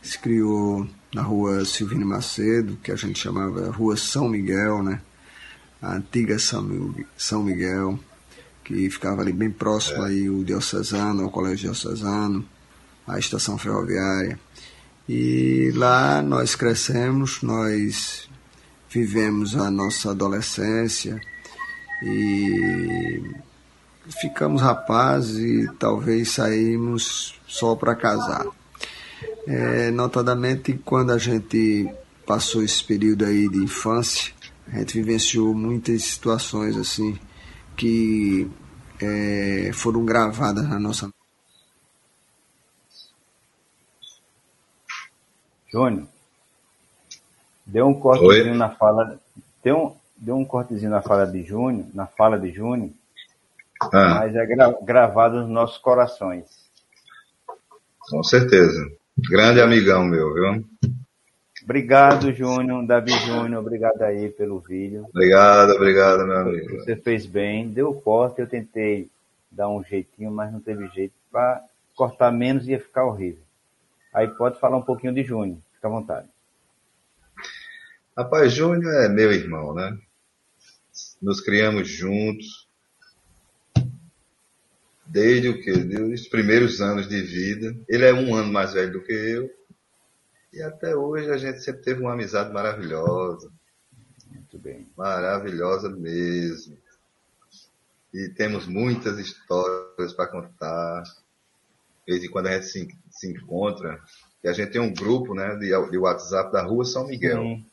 [0.00, 5.02] se criou na rua Silvino Macedo, que a gente chamava Rua São Miguel, né?
[5.82, 7.98] A antiga São Miguel,
[8.68, 10.08] que ficava ali bem próximo é.
[10.08, 12.44] aí o Diocesano, o Colégio Diocesano,
[13.06, 14.38] a estação ferroviária.
[15.08, 18.28] E lá nós crescemos, nós
[18.90, 21.18] vivemos a nossa adolescência
[22.02, 23.22] e
[24.20, 28.44] ficamos rapazes e talvez saímos só para casar.
[29.46, 31.88] É, notadamente quando a gente
[32.26, 34.30] passou esse período aí de infância,
[34.70, 37.18] a gente vivenciou muitas situações assim
[37.78, 38.50] que
[39.00, 41.08] é, foram gravadas na nossa
[45.70, 46.08] Júnior,
[47.64, 48.58] deu um cortezinho Oi?
[48.58, 49.20] na fala,
[49.62, 52.90] deu um, deu um cortezinho na fala de Júnior, na fala de Júnior,
[53.80, 54.20] ah.
[54.20, 56.46] mas é gra, gravado nos nossos corações.
[58.10, 58.90] Com certeza.
[59.30, 60.64] Grande amigão meu, viu?
[61.68, 65.04] Obrigado, Júnior, Davi Júnior, obrigado aí pelo vídeo.
[65.10, 66.78] Obrigado, obrigado, meu amigo.
[66.78, 69.10] Você fez bem, deu corte, eu tentei
[69.50, 71.12] dar um jeitinho, mas não teve jeito.
[71.30, 71.62] Para
[71.94, 73.42] cortar menos ia ficar horrível.
[74.14, 76.26] Aí pode falar um pouquinho de Júnior, fica à vontade.
[78.16, 79.94] Rapaz, Júnior é meu irmão, né?
[81.20, 82.66] Nos criamos juntos,
[85.04, 85.72] desde o que?
[85.72, 87.76] Desde os primeiros anos de vida.
[87.86, 89.57] Ele é um ano mais velho do que eu.
[90.52, 93.50] E até hoje a gente sempre teve uma amizade maravilhosa.
[94.30, 94.86] Muito bem.
[94.96, 96.76] Maravilhosa mesmo.
[98.12, 101.02] E temos muitas histórias para contar.
[101.02, 104.02] De vez em quando a gente se, se encontra.
[104.42, 107.42] E a gente tem um grupo né, de, de WhatsApp da Rua São Miguel.
[107.42, 107.66] Sim.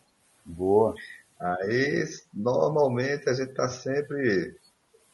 [0.46, 0.94] Boa.
[1.40, 4.56] Aí, normalmente, a gente está sempre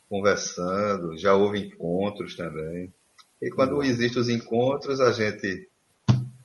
[0.10, 2.94] conversando, já houve encontros também.
[3.42, 5.70] E quando existem os encontros, a gente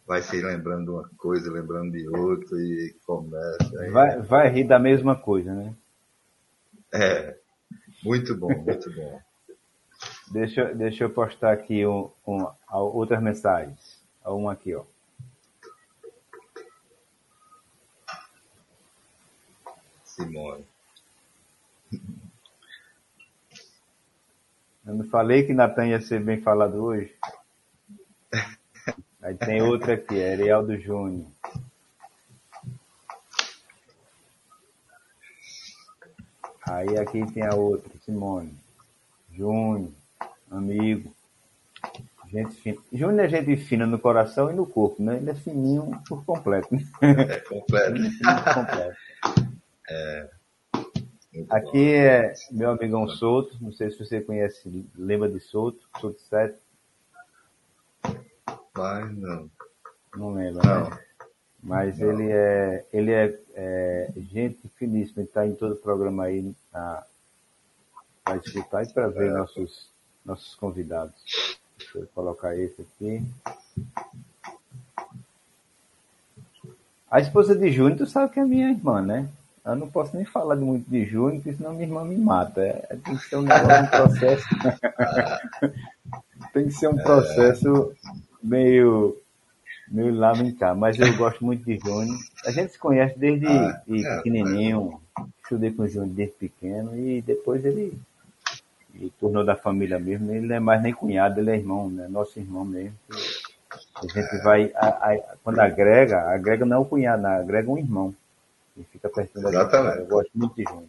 [0.06, 3.80] vai se lembrando de uma coisa, lembrando de outra e começa.
[3.80, 3.90] Aí...
[3.90, 5.74] Vai, vai rir da mesma coisa, né?
[6.94, 7.36] É,
[8.04, 9.20] muito bom, muito bom.
[10.30, 14.00] Deixa, deixa eu postar aqui um, um, outras mensagens.
[14.24, 14.84] Uma aqui, ó.
[20.04, 20.64] Simone.
[24.84, 27.15] Eu não falei que Natan ia ser bem falado hoje?
[29.38, 31.26] Tem outra aqui, é Arieldo Júnior.
[36.68, 38.52] Aí aqui tem a outra, Simone.
[39.32, 39.92] Júnior,
[40.50, 41.14] amigo.
[42.28, 42.78] Gente fina.
[42.92, 45.16] Júnior é gente fina no coração e no corpo, né?
[45.16, 46.74] Ele é fininho por completo.
[46.74, 46.82] Né?
[47.02, 48.00] É completo.
[48.54, 48.96] completo.
[49.88, 50.30] É.
[51.50, 56.58] Aqui é meu amigão Souto, não sei se você conhece, lembra de Souto, Souto 7.
[58.76, 59.50] Mas não.
[60.16, 60.90] Não lembro, não.
[60.90, 60.98] né?
[61.62, 62.10] Mas não.
[62.10, 67.06] ele é, ele é, é, gente finíssima, ele está em todo o programa aí para
[68.44, 69.32] escutar e para ver é.
[69.32, 69.90] nossos,
[70.24, 71.14] nossos convidados.
[71.78, 73.24] Deixa eu colocar esse aqui.
[77.10, 79.28] A esposa de Júnior, tu sabe que é minha irmã, né?
[79.64, 82.60] Eu não posso nem falar muito de Júnior, porque senão minha irmã me mata.
[82.60, 84.44] É, tem que ser um, um processo.
[86.52, 87.92] tem que ser um processo
[88.46, 89.16] meio,
[89.88, 90.76] meio lamentável.
[90.76, 92.16] Mas eu gosto muito de Júnior.
[92.44, 95.00] A gente se conhece desde ah, é, pequenininho.
[95.42, 97.98] Estudei com o Júnior desde pequeno e depois ele,
[98.94, 100.32] ele tornou da família mesmo.
[100.32, 102.06] Ele não é mais nem cunhado, ele é irmão, né?
[102.08, 102.96] Nosso irmão mesmo.
[103.96, 108.14] A gente vai, a, a, quando agrega, agrega não é o cunhado, agrega um irmão
[108.76, 109.92] e fica pertinho da Exatamente.
[109.94, 110.02] Gente.
[110.02, 110.88] Eu gosto muito de Júnior.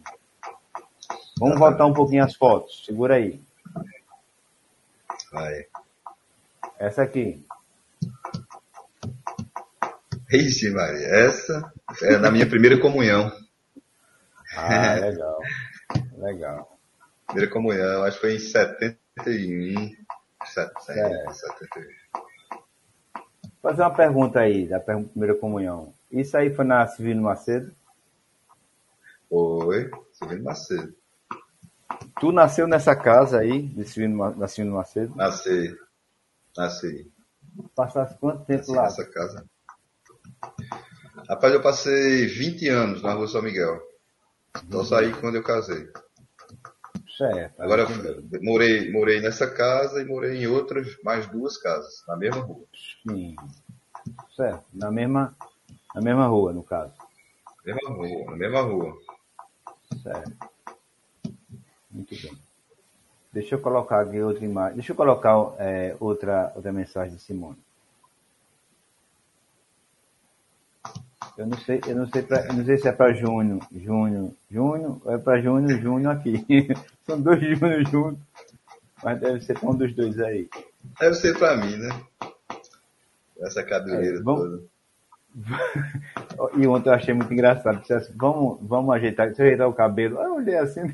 [1.38, 1.58] Vamos Exatamente.
[1.58, 2.84] voltar um pouquinho as fotos.
[2.84, 3.40] Segura aí.
[5.32, 5.66] Vai.
[6.78, 7.44] Essa aqui.
[10.32, 11.06] Ixi, Maria.
[11.06, 13.30] Essa é da minha primeira comunhão.
[14.60, 15.38] Ah, legal.
[16.16, 16.78] legal.
[17.26, 19.94] Primeira comunhão, acho que foi em 71.
[20.44, 21.82] 70, 71.
[23.42, 25.92] Vou fazer uma pergunta aí, da primeira comunhão.
[26.10, 27.70] Isso aí foi na Civil Macedo?
[29.28, 30.94] Foi, Civil Macedo.
[32.18, 35.14] Tu nasceu nessa casa aí, de Civil, na Civil Macedo?
[35.14, 35.76] Nasci.
[36.58, 37.08] Nasci.
[37.74, 38.82] Passaste quanto tempo Nasci lá?
[38.82, 39.46] nessa casa.
[41.28, 43.80] Rapaz, eu passei 20 anos na Rua São Miguel.
[44.64, 45.88] Então saí quando eu casei.
[47.16, 47.60] Certo.
[47.60, 52.42] Agora eu morei, morei nessa casa e morei em outras, mais duas casas, na mesma
[52.42, 52.64] rua.
[53.02, 53.36] Sim.
[54.34, 54.64] Certo.
[54.72, 55.36] Na mesma,
[55.94, 56.94] na mesma rua, no caso.
[57.64, 58.98] Mesma rua, na mesma rua.
[60.02, 60.50] Certo.
[61.90, 62.47] Muito bem.
[63.38, 64.74] Deixa eu colocar aqui outra imagem.
[64.74, 67.56] Deixa eu colocar é, outra, outra mensagem de Simone.
[71.36, 74.32] Eu não sei, eu não sei, pra, eu não sei se é para Júnior, Júnior,
[74.50, 76.44] Júnior, ou é para Júnior, Júnior aqui.
[77.06, 78.20] São dois Júnior juntos,
[79.04, 80.48] mas deve ser para um dos dois aí.
[80.98, 81.90] Deve ser para mim, né?
[83.38, 84.64] Essa cabeleira é, toda.
[86.58, 87.78] e ontem eu achei muito engraçado.
[87.82, 90.18] Disse assim, vamos, vamos ajeitar, deixa eu ajeitar o cabelo.
[90.18, 90.92] Aí eu olhei assim.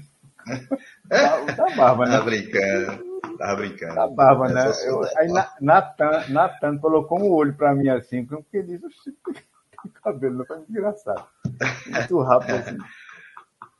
[1.08, 2.18] Da barba, né?
[2.18, 3.20] Tá brincando.
[3.38, 3.94] Tava brincando.
[3.94, 4.72] Da barba, né?
[4.84, 5.28] Eu, aí
[5.60, 9.16] Natan, Natan colocou um olho pra mim assim, porque ele disse,
[9.84, 11.26] o cabelo não foi muito engraçado.
[11.86, 12.78] Muito rápido assim.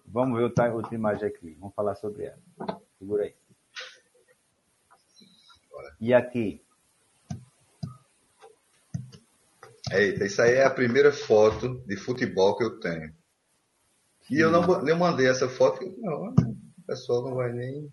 [0.07, 1.57] Vamos ver outra, outra imagem aqui.
[1.59, 2.81] Vamos falar sobre ela.
[2.98, 3.35] Segura aí.
[6.00, 6.62] E aqui?
[9.90, 13.14] Eita, isso aí é a primeira foto de futebol que eu tenho.
[14.30, 17.90] E eu não eu mandei essa foto, não, o pessoal não vai nem.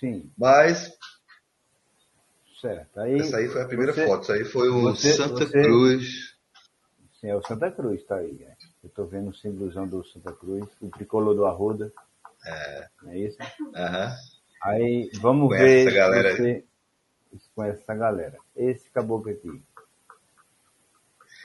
[0.00, 0.30] Sim.
[0.36, 0.96] Mas.
[2.60, 3.00] Certo.
[3.00, 4.22] Aí, essa aí foi a primeira você, foto.
[4.22, 6.36] Isso aí foi o você, Santa você, Cruz.
[7.20, 8.42] Sim, é o Santa Cruz, tá aí.
[8.42, 8.56] É.
[8.82, 11.92] Eu tô vendo o símbolozão do Santa Cruz, o tricolor do Arruda.
[12.44, 12.88] É.
[13.02, 13.38] Não é isso?
[13.74, 14.16] Aham.
[14.62, 15.86] Aí, vamos conhece ver.
[15.86, 16.64] Essa galera você
[17.54, 18.38] conhece essa galera.
[18.56, 19.62] Esse caboclo aqui.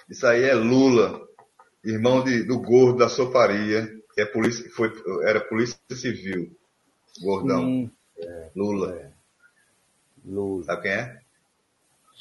[0.10, 1.28] Isso aí é Lula,
[1.84, 4.92] irmão de, do gordo da soparia, que é polícia, foi,
[5.24, 6.56] era polícia civil.
[7.22, 7.62] Gordão.
[7.62, 8.96] Sim, é, Lula.
[8.96, 9.12] É.
[10.26, 10.64] Lula.
[10.64, 11.20] Sabe quem é?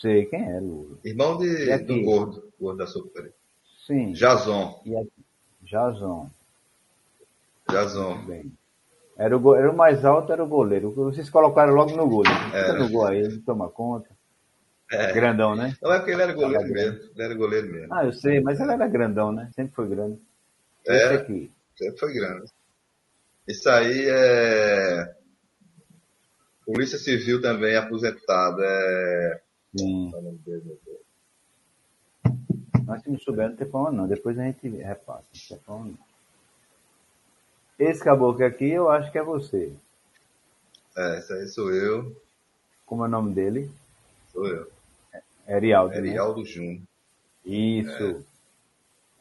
[0.01, 0.99] Sei quem é Lula.
[1.05, 3.33] Irmão de, do gordo, gordo da soparia.
[3.87, 4.13] Sim.
[4.13, 4.83] Jason.
[5.63, 6.31] Jason.
[7.71, 8.25] Jason.
[8.27, 8.53] Bem.
[9.17, 10.91] Era o, era o mais alto, era o goleiro.
[10.93, 12.25] Vocês colocaram logo no gol.
[12.25, 12.73] Né?
[12.79, 14.09] No gol aí, ele toma conta.
[14.93, 15.11] É.
[15.13, 15.75] Grandão, né?
[15.81, 17.01] Não é porque ele era goleiro mesmo.
[17.15, 17.95] Ele era goleiro mesmo.
[17.95, 19.51] Ah, eu sei, mas ele era grandão, né?
[19.57, 20.21] Sempre foi grande.
[20.87, 21.51] É, aqui.
[21.75, 22.51] sempre foi grande.
[23.49, 25.17] Isso aí é.
[26.67, 28.63] Polícia Civil também aposentado.
[28.63, 29.41] É.
[29.79, 30.13] Sim.
[32.85, 34.07] Nós se não souber, não tem problema não.
[34.07, 35.25] Depois a gente repassa.
[35.33, 36.13] Não tem problema não.
[37.79, 39.73] Esse caboclo aqui eu acho que é você.
[40.95, 42.15] É, esse aí sou eu.
[42.85, 43.71] Como é o nome dele?
[44.31, 44.82] Sou eu.
[45.47, 45.95] Erialdo.
[45.95, 46.47] Erialdo né?
[46.47, 46.83] Júnior.
[47.45, 48.03] Isso.
[48.03, 48.17] É.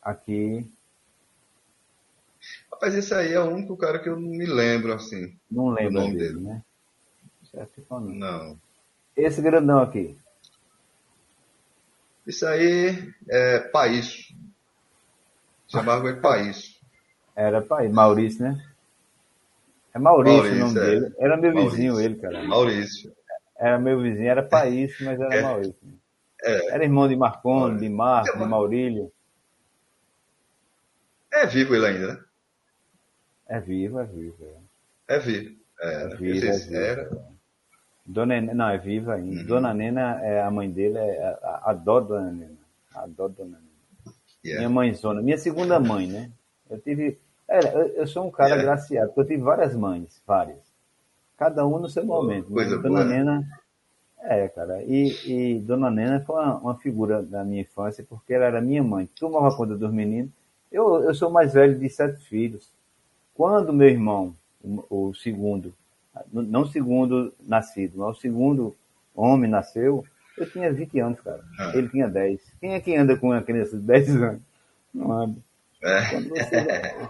[0.02, 0.72] Aqui.
[2.72, 5.36] Rapaz, esse aí é o único cara que eu não me lembro, assim.
[5.50, 6.42] Não lembro o nome dele, dele.
[6.42, 6.64] né?
[7.52, 8.02] Certo, não.
[8.02, 8.60] não.
[9.16, 10.16] Esse grandão aqui.
[12.26, 14.34] Isso aí é País.
[15.68, 16.80] Chamava ele País.
[17.36, 17.92] Era País.
[17.92, 18.72] Maurício, né?
[19.94, 20.84] É Maurício, Maurício o nome é.
[20.84, 21.16] dele.
[21.20, 21.72] Era meu Maurício.
[21.78, 22.44] vizinho ele, cara.
[22.44, 23.14] Maurício.
[23.58, 25.42] Era meu vizinho, era país, mas era é.
[25.42, 26.01] Maurício.
[26.44, 26.74] É.
[26.74, 29.12] Era irmão de Marconi, de Marco, de Maurílio.
[31.32, 32.24] É vivo ele ainda, né?
[33.48, 34.38] É vivo, é vivo.
[35.08, 35.56] É, é vivo.
[35.80, 36.76] É, é vivo, é vivo.
[36.76, 37.32] Era.
[38.06, 39.42] Dona não, é viva ainda.
[39.42, 39.48] Uhum.
[39.48, 42.58] Dona Nena, é, a mãe dele é a, a dó Dona Nena.
[42.94, 44.16] A dó Dona Nena.
[44.44, 44.60] Yeah.
[44.60, 46.32] Minha mãezona, minha segunda mãe, né?
[46.70, 47.20] Eu tive.
[47.48, 48.64] É, eu, eu sou um cara yeah.
[48.64, 50.60] graciado, porque eu tive várias mães, várias.
[51.38, 52.48] Cada uma no seu momento.
[52.50, 53.06] Oh, coisa Dona boa.
[53.06, 53.61] Nena.
[54.22, 54.84] É, cara.
[54.84, 58.84] E, e Dona Nena foi uma, uma, figura da minha infância, porque ela era minha
[58.84, 59.10] mãe.
[59.20, 60.32] Tomava conta dos meninos.
[60.72, 62.72] Eu, eu sou mais velho de sete filhos.
[63.34, 65.74] Quando meu irmão, o, o segundo,
[66.32, 68.76] não o segundo nascido, mas o segundo
[69.16, 70.06] homem nasceu,
[70.38, 71.44] eu tinha 20 anos, cara.
[71.60, 71.72] Ah.
[71.74, 72.42] Ele tinha 10.
[72.60, 74.42] Quem é que anda com uma criança de 10 anos?
[74.94, 75.38] Não anda.
[75.84, 76.20] É.
[76.22, 77.10] Você...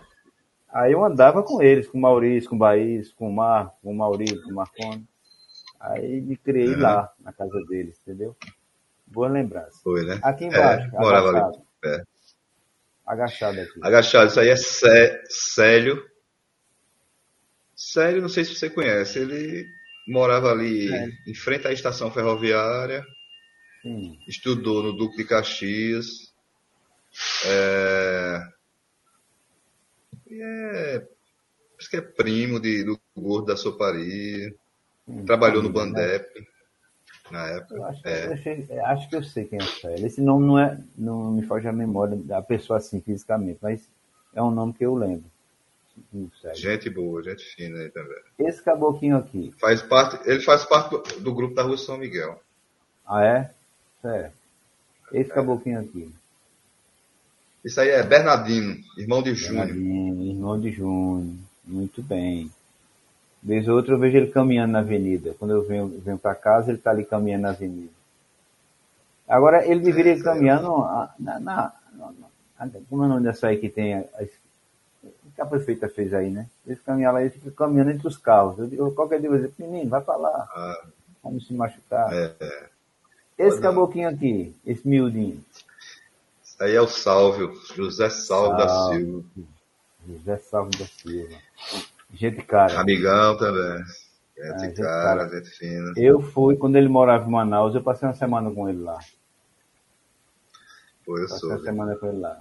[0.72, 3.92] Aí eu andava com eles, com o Maurício, com o Baís, com o Mar, com
[3.92, 5.06] o Maurício, com o Marconi.
[5.82, 6.82] Aí me criei uhum.
[6.82, 8.36] lá, na casa deles, entendeu?
[9.08, 9.80] Boa lembrança.
[9.84, 10.20] Foi, né?
[10.24, 11.56] Aqui embaixo, é, morava agachado.
[11.84, 11.96] ali.
[11.96, 12.04] É.
[13.06, 13.80] Agachado aqui.
[13.82, 16.12] Agachado, isso aí é Célio
[17.82, 19.18] Sério, não sei se você conhece.
[19.18, 19.68] Ele
[20.08, 21.10] morava ali é.
[21.28, 23.04] em frente à estação ferroviária,
[23.82, 24.20] Sim.
[24.28, 26.32] estudou no Duque de Caxias.
[27.44, 28.48] É...
[30.30, 31.08] E é...
[31.80, 34.54] Acho que é primo de, do gordo da Soparia.
[35.08, 35.74] Hum, Trabalhou no né?
[35.74, 36.48] Bandep
[37.32, 37.86] na época.
[37.86, 38.34] Acho, é.
[38.34, 40.06] achei, acho, que eu sei quem é o Célio.
[40.06, 43.90] Esse nome não, é, não me foge à memória da pessoa assim fisicamente, mas
[44.34, 45.26] é um nome que eu lembro.
[46.54, 48.18] Gente boa, gente fina aí também.
[48.40, 49.54] Esse caboclinho aqui.
[49.60, 52.42] Faz parte, ele faz parte do, grupo da Rua São Miguel.
[53.06, 53.52] Ah, é?
[54.02, 54.36] Certo.
[55.12, 55.34] Esse é.
[55.34, 56.12] caboclinho aqui.
[57.64, 59.68] Isso aí é Bernardino, irmão de Júnior.
[59.68, 61.36] Bernardino, irmão de Júnior.
[61.66, 62.50] Muito bem.
[63.44, 65.36] Vez ou outra eu vejo ele caminhando na avenida.
[65.40, 67.92] Quando eu venho, venho para casa, ele está ali caminhando na avenida.
[69.28, 70.78] Agora, ele deveria ir caminhando
[71.18, 71.74] na, na,
[72.60, 74.26] na, Como é o nome dessa aí que tem a, a
[75.34, 76.48] que a prefeita fez aí, né?
[76.66, 78.60] Eles caminham lá e ficam caminhando entre os carros.
[78.60, 80.48] Eu, eu, qualquer dia eu vou dizer, menino, vai pra lá.
[80.54, 80.86] Ah,
[81.24, 82.14] vamos se machucar.
[82.14, 82.70] É, é.
[83.38, 83.62] Esse Olha.
[83.62, 85.44] caboclinho aqui, esse miudinho.
[86.44, 89.24] Isso aí é o Salvio, José Salvo, da Silva.
[90.08, 91.38] José Salvo da Silva.
[92.14, 92.80] Gente cara.
[92.80, 93.84] Amigão também.
[94.36, 95.94] Gente, ah, gente cara, cara, gente fina.
[95.96, 99.00] Eu fui, quando ele morava em Manaus, eu passei uma semana com ele lá.
[101.06, 101.50] Foi, eu passei sou.
[101.52, 102.40] uma semana com ele lá.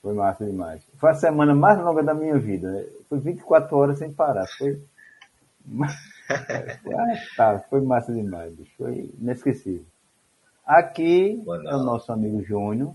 [0.00, 0.84] Foi massa demais.
[0.98, 2.86] Foi a semana mais longa da minha vida.
[3.08, 4.46] Foi 24 horas sem parar.
[4.58, 4.82] Foi.
[6.30, 8.72] ah, tá, foi massa demais, bicho.
[8.76, 9.84] Foi inesquecível.
[10.66, 12.94] Aqui é o nosso amigo Júnior.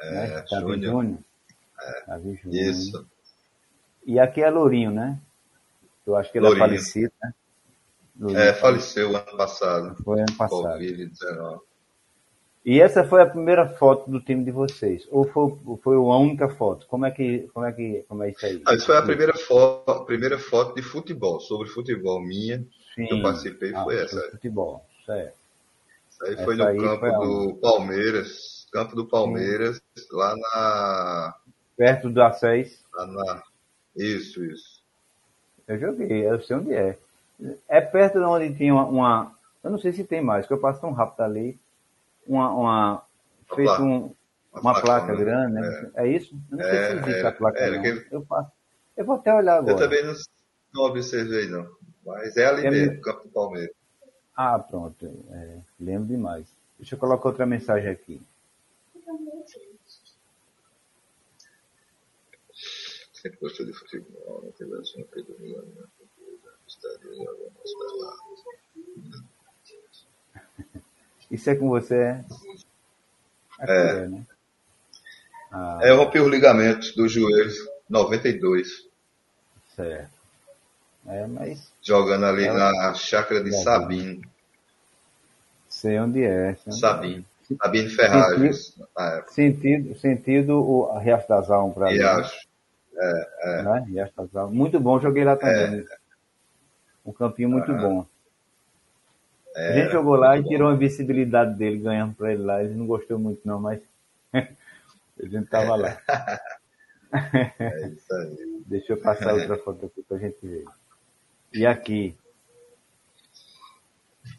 [0.00, 0.44] É, né?
[0.48, 0.82] Júnior.
[0.82, 1.18] Júnior.
[1.80, 2.54] É, Júnior.
[2.54, 3.06] Isso.
[4.06, 5.18] E aqui é Lourinho, né?
[6.06, 6.64] Eu acho que ele é Lourinho.
[6.64, 7.34] é falecido, né?
[8.18, 8.40] Lourinho.
[8.40, 10.02] É, faleceu ano passado.
[10.04, 10.78] Foi ano passado.
[10.78, 11.60] Covid-19.
[12.64, 15.06] E essa foi a primeira foto do time de vocês?
[15.10, 16.86] Ou foi, foi a única foto?
[16.86, 18.62] Como é que, como é que, como é isso aí?
[18.66, 23.06] Ah, isso foi a primeira foto, a primeira foto de futebol, sobre futebol minha, Sim.
[23.06, 24.20] que eu participei, ah, foi essa.
[24.32, 25.36] Futebol, certo.
[26.10, 30.06] Isso aí essa foi no aí campo foi do Palmeiras, campo do Palmeiras, Sim.
[30.10, 31.34] lá na...
[31.76, 32.80] Perto do A6?
[32.94, 33.42] Lá na...
[33.96, 34.82] Isso, isso.
[35.66, 36.98] Eu joguei, eu sei onde é.
[37.68, 39.36] É perto de onde tinha uma, uma...
[39.64, 41.58] Eu não sei se tem mais, porque eu passo tão rápido ali
[42.26, 43.02] uma, uma
[43.80, 44.10] um,
[44.52, 45.18] uma, placa, placa né?
[45.18, 45.90] grande, né?
[45.94, 46.06] É.
[46.06, 46.08] é.
[46.08, 46.34] isso?
[46.50, 47.58] Eu não sei é, se existe é, a placa.
[47.58, 48.14] É, que...
[48.14, 48.52] eu, faço.
[48.96, 49.72] eu vou até olhar agora.
[49.72, 50.14] Eu também não,
[50.74, 51.66] não observei, não.
[52.04, 53.74] Mas é ali é mesmo, Campo do Palmeiras.
[54.36, 55.24] Ah, pronto.
[55.32, 56.46] É, lembro demais.
[56.78, 58.20] Deixa eu colocar outra mensagem aqui.
[63.22, 65.70] Sempre gostou de futebol, não teve assim, predominante,
[66.66, 67.26] estaria
[71.30, 71.94] isso é com você?
[71.94, 72.24] É.
[73.60, 74.04] é.
[74.04, 74.26] é, né?
[75.50, 75.78] ah.
[75.82, 77.56] é eu rompi os ligamentos dos joelhos
[77.88, 78.86] 92.
[79.74, 80.16] Certo.
[81.06, 81.70] É, mas.
[81.82, 84.22] Jogando ali é na chácara de Sabino.
[85.68, 86.56] Sei onde é.
[86.70, 87.24] Sabino.
[87.62, 88.76] Sabino Ferragens.
[89.28, 91.94] Sentido, sentido, o Riacho das Almas para mim.
[91.94, 92.46] Riacho.
[92.96, 93.62] É, é.
[93.62, 93.84] Né?
[93.88, 94.56] Riacho das Almas.
[94.56, 95.80] Muito bom, joguei lá também.
[95.80, 95.84] É.
[97.04, 98.06] Um campinho muito bom.
[99.54, 102.62] É, a gente jogou lá e tirou a visibilidade dele, ganhamos para ele lá.
[102.62, 103.80] Ele não gostou muito, não, mas
[104.32, 105.98] a gente tava lá.
[107.12, 108.62] É isso aí.
[108.66, 110.64] Deixa eu passar outra foto aqui para a gente ver.
[111.54, 112.16] E aqui?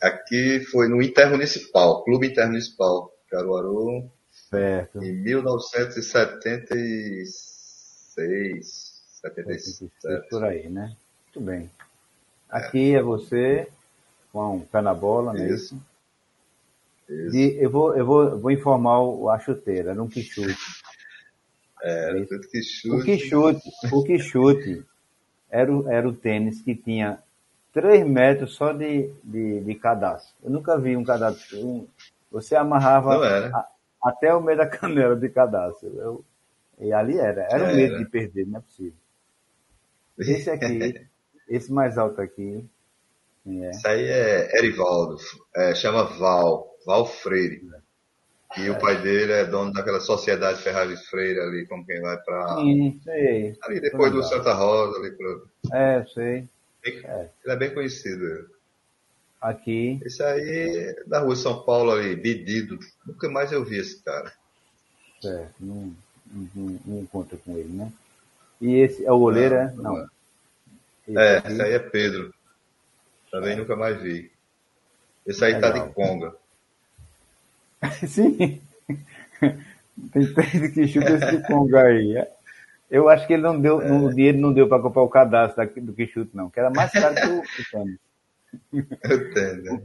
[0.01, 4.11] Aqui foi no Intermunicipal, Clube Intermunicipal, Caruaru.
[4.49, 5.01] Certo.
[5.01, 7.46] Em 1976,
[8.23, 10.29] 77.
[10.29, 10.95] Por aí, né?
[11.25, 11.69] Muito bem.
[12.49, 13.67] Aqui é, é você
[14.31, 15.49] com pé na bola, né?
[15.49, 15.75] Isso.
[17.09, 17.31] Isso.
[17.31, 20.57] De, eu vou, eu vou, vou informar o, a chuteira, era um quichute.
[21.81, 22.27] É, Isso.
[22.29, 23.05] tudo que O chute.
[23.05, 23.61] quichute,
[23.91, 24.85] o quichute
[25.49, 27.19] era, o- era o tênis que tinha
[27.73, 30.35] 3 metros só de, de, de cadastro.
[30.43, 31.59] Eu nunca vi um cadastro.
[31.65, 31.87] um-
[32.31, 33.17] você amarrava
[33.49, 33.67] Não a-
[34.03, 35.87] até o meio da canela de cadastro.
[35.97, 36.23] Eu-
[36.79, 37.47] e ali era.
[37.49, 37.75] Era o Era.
[37.75, 38.93] medo de perder, não é possível.
[40.17, 41.07] Esse aqui,
[41.47, 42.67] esse mais alto aqui,
[43.45, 43.69] é?
[43.71, 45.17] Isso aí é Erivaldo,
[45.55, 47.61] é, chama Val, Val Freire.
[48.57, 52.55] E o pai dele é dono daquela sociedade Ferragens Freire ali, como quem vai pra.
[52.55, 53.55] Sim, sei.
[53.61, 54.23] Ali depois do.
[54.23, 55.47] Santa Rosa, ali pro...
[55.73, 56.47] É, sei.
[56.83, 58.25] Ele é bem conhecido.
[58.25, 58.45] ele.
[59.39, 62.79] Aqui, Esse aí é da rua São Paulo ali, Bedido.
[63.05, 64.33] Nunca mais eu vi esse cara.
[65.21, 65.95] certo, não,
[66.31, 67.91] não, não, não encontra com ele, né?
[68.61, 69.71] E esse é o goleiro, é?
[69.73, 69.93] Não, Não.
[71.07, 71.37] não é.
[71.39, 72.33] Esse É, aí é Pedro.
[73.31, 74.31] Também nunca mais vi.
[75.25, 75.87] Esse aí tá Legal.
[75.89, 76.35] de conga.
[78.07, 78.61] Sim.
[80.13, 82.25] Tem três que chuta esse Conga aí.
[82.89, 85.69] Eu acho que ele não deu, não- o dinheiro não deu para comprar o cadastro
[85.81, 87.99] do Quixute, não, que era mais caro que o, tênis.
[88.73, 89.63] Eu entendo.
[89.63, 89.81] né?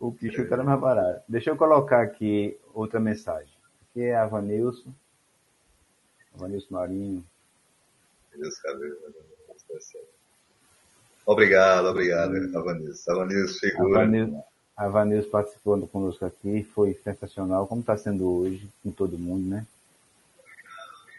[0.00, 1.22] O Quixute era mais barato.
[1.28, 3.52] Deixa eu colocar aqui outra mensagem.
[3.90, 4.90] Aqui é a Vanilson.
[6.34, 7.24] Vanilson Marinho.
[8.36, 9.98] Deus cabeça.
[11.26, 12.32] Obrigado, obrigado.
[12.56, 14.00] Avanilson, A figura.
[14.00, 14.44] Vanilson,
[14.76, 19.66] a Vanilson participando conosco aqui, foi sensacional, como está sendo hoje, com todo mundo, né?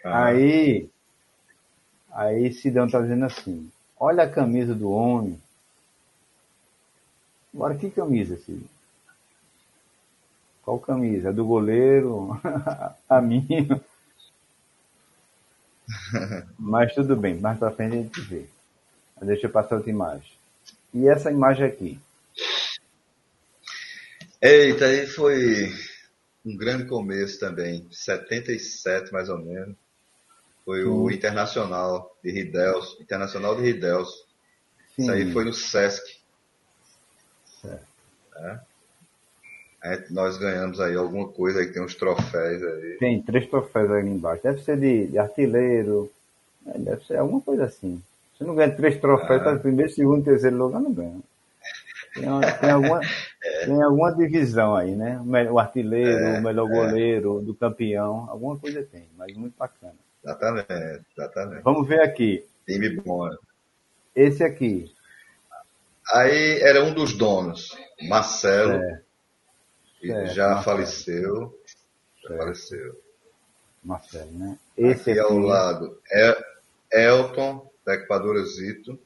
[0.04, 0.90] Ah, Aí,
[2.12, 5.40] aí Sidão tá dizendo assim, olha a camisa do homem.
[7.54, 8.68] Agora que camisa, Sidão?
[10.64, 11.30] Qual camisa?
[11.30, 12.40] A do goleiro?
[13.08, 13.82] a minha?
[16.58, 18.46] Mas tudo bem, mais pra frente a gente vê.
[19.22, 20.32] Deixa eu passar outra imagem.
[20.94, 22.00] E essa imagem aqui?
[24.42, 25.74] Eita, aí foi
[26.46, 27.88] um grande começo também.
[27.90, 29.76] 77, mais ou menos.
[30.66, 31.10] Foi o.
[31.10, 33.02] Internacional de Ridelso.
[33.02, 34.26] Internacional de Ridelso.
[34.98, 36.04] Isso aí foi no Sesc.
[37.62, 37.88] certo.
[39.84, 42.98] Aí nós ganhamos aí alguma coisa aí, tem uns troféus aí.
[43.00, 44.42] Tem três troféus ali embaixo.
[44.44, 46.10] Deve ser de, de artilheiro.
[46.66, 46.74] né?
[46.78, 48.02] Deve ser alguma coisa assim.
[48.38, 49.44] Se não ganha três troféus, Ah.
[49.46, 51.20] tá em primeiro, segundo, terceiro lugar, não ganha.
[52.14, 53.00] Tem, uma- tem alguma,
[53.66, 55.20] tem alguma divisão aí, né?
[55.52, 56.74] O artilheiro, É, o melhor é.
[56.74, 59.94] goleiro, do campeão, alguma coisa tem, mas muito bacana.
[60.24, 61.62] Exatamente, exatamente.
[61.64, 62.46] Vamos ver aqui.
[62.66, 63.28] Time bom.
[63.28, 63.36] né?
[64.16, 64.90] Esse aqui.
[66.14, 67.76] Aí era um dos donos,
[68.08, 69.02] Marcelo, É,
[70.08, 71.60] certo, já faleceu.
[72.22, 72.38] Já Certo.
[72.40, 73.02] faleceu.
[73.84, 74.58] Marcelo, né?
[74.78, 75.32] Esse Aqui aqui.
[75.34, 76.38] ao lado, é
[77.08, 78.98] Elton, da Equadora Zito.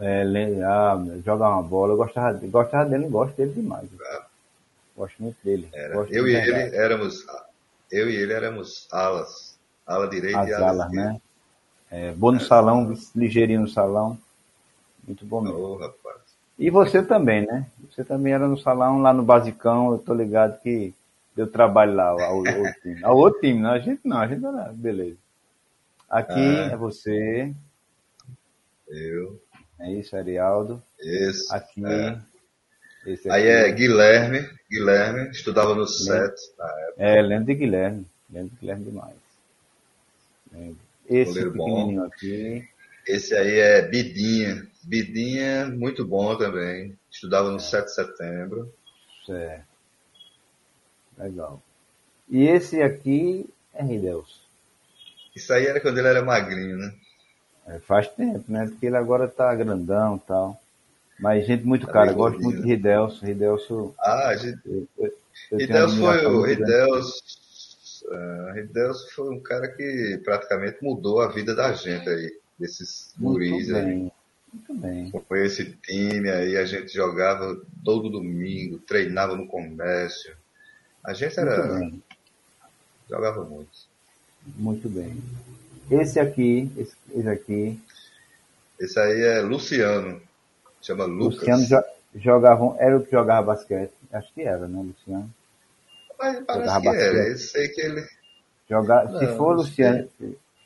[0.00, 0.22] É,
[0.64, 1.92] ah, joga uma bola.
[1.92, 3.88] Eu gostava, gostava dele gosto dele demais.
[4.96, 5.70] Gosto muito dele.
[5.92, 6.50] Gosto Eu e verdade.
[6.66, 7.24] ele éramos,
[7.92, 11.12] eu e ele éramos alas, ala direita As e ala alas, esquerda.
[11.12, 11.20] né?
[11.90, 14.18] É, bom no salão, ligeirinho no salão.
[15.06, 15.58] Muito bom mesmo.
[15.58, 16.16] Ô, rapaz.
[16.58, 17.66] E você também, né?
[17.90, 20.94] Você também era no salão, lá no Basicão, eu tô ligado que
[21.34, 23.04] deu trabalho lá ao, outro time.
[23.04, 25.16] Ao outro time, não, a gente não, a gente era, beleza.
[26.08, 26.70] Aqui Ah.
[26.72, 27.52] é você,
[28.88, 29.40] Eu,
[29.80, 30.80] é isso, Arialdo.
[31.00, 31.52] esse.
[31.52, 32.18] Aqui, é.
[33.06, 33.70] esse Aí aqui.
[33.70, 36.94] é Guilherme, Guilherme, estudava no SET na época.
[37.02, 38.06] É, lembro de Guilherme.
[38.30, 39.16] Lembro de Guilherme demais.
[40.52, 40.76] Lembro.
[41.08, 41.64] Esse Goleiro bom.
[41.64, 42.68] pequenininho aqui,
[43.06, 44.66] Esse aí é Bidinha.
[44.82, 46.96] Bidinha, muito bom também.
[47.10, 48.72] Estudava no 7 de setembro.
[49.26, 49.74] certo.
[51.16, 51.62] Legal.
[52.28, 54.44] E esse aqui é Rideus.
[55.34, 56.92] Isso aí era quando ele era magrinho, né?
[57.66, 58.66] É, faz tempo, né?
[58.66, 60.60] Porque ele agora tá grandão e tal.
[61.18, 63.24] Mas gente muito Tá cara, gosto muito de Ridelso.
[63.24, 63.94] Ridelso.
[63.98, 65.06] Ah, a gente, Eu, eu,
[65.52, 66.42] eu tenho Ridelso foi o.
[66.42, 67.22] Ridelso,
[68.10, 73.68] ah, Ridelso foi um cara que praticamente mudou a vida da gente aí, desses guris
[73.68, 73.84] Muito aí.
[73.84, 74.12] bem.
[74.52, 75.12] Muito bem.
[75.28, 80.36] Foi esse time aí, a gente jogava todo domingo, treinava no comércio.
[81.04, 82.02] A gente Muito era, bem.
[83.10, 83.70] jogava muito.
[84.56, 85.20] Muito bem.
[85.90, 87.80] Esse aqui, esse, esse aqui,
[88.78, 90.20] Esse aí é Luciano,
[90.80, 91.40] chama Lucas.
[91.40, 91.76] Luciano jo,
[92.20, 93.92] jogava, era o que jogava basquete.
[94.12, 95.34] Acho que era, né, Luciano?
[96.18, 97.30] Mas parece jogava que era, basquete.
[97.30, 98.08] eu sei que ele...
[98.70, 100.08] Jogar, se Não, for não Luciano,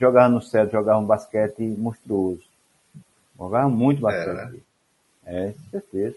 [0.00, 2.42] jogava no céu, jogava um basquete monstruoso.
[3.38, 4.28] Jogava muito basquete.
[4.28, 4.58] Era, né?
[5.24, 6.16] É, certeza.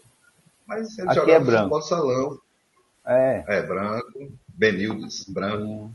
[0.65, 1.75] Mas ele Aqui jogava é branco.
[1.75, 2.39] futebol salão.
[3.05, 5.91] É, É, branco, Benildes, branco.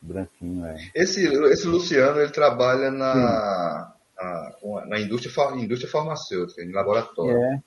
[0.00, 0.90] branquinho, é.
[0.94, 4.52] Esse, esse Luciano, ele trabalha na, na,
[4.86, 7.36] na indústria, indústria farmacêutica, em laboratório.
[7.36, 7.62] É.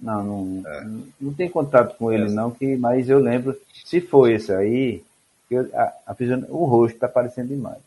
[0.00, 0.84] Não, não, é.
[1.20, 2.30] não, tem contato com ele, é.
[2.30, 5.04] não, que, mas eu lembro, se foi esse aí,
[5.50, 6.16] eu, a, a,
[6.48, 7.78] o rosto está parecendo demais.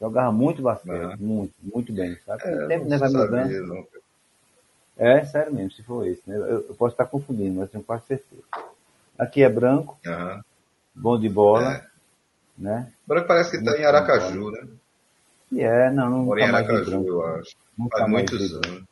[0.00, 2.42] Jogava muito basquete, muito, muito bem, sabe?
[2.44, 3.88] É, tempo, né, vai mudando.
[4.98, 6.36] É, sério mesmo, se for esse, né?
[6.36, 8.42] Eu, eu, posso estar confundindo, mas tenho quase certeza.
[9.18, 9.98] Aqui é branco,
[10.94, 11.84] bom de bola, é.
[12.56, 12.92] né?
[13.06, 14.66] Branco parece que está em Aracaju, né?
[15.52, 16.24] E é, não, não.
[16.24, 17.56] Mora em Aracaju, eu acho.
[17.76, 18.82] Nunca Faz muitos anos.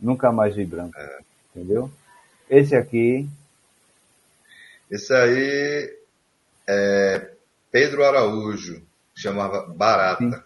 [0.00, 0.98] Nunca mais vi branco.
[0.98, 1.18] É.
[1.54, 1.90] Entendeu?
[2.48, 3.28] Esse aqui.
[4.90, 5.96] Esse aí
[6.66, 7.30] é
[7.70, 8.82] Pedro Araújo,
[9.14, 10.18] chamava Barata.
[10.18, 10.42] Sim.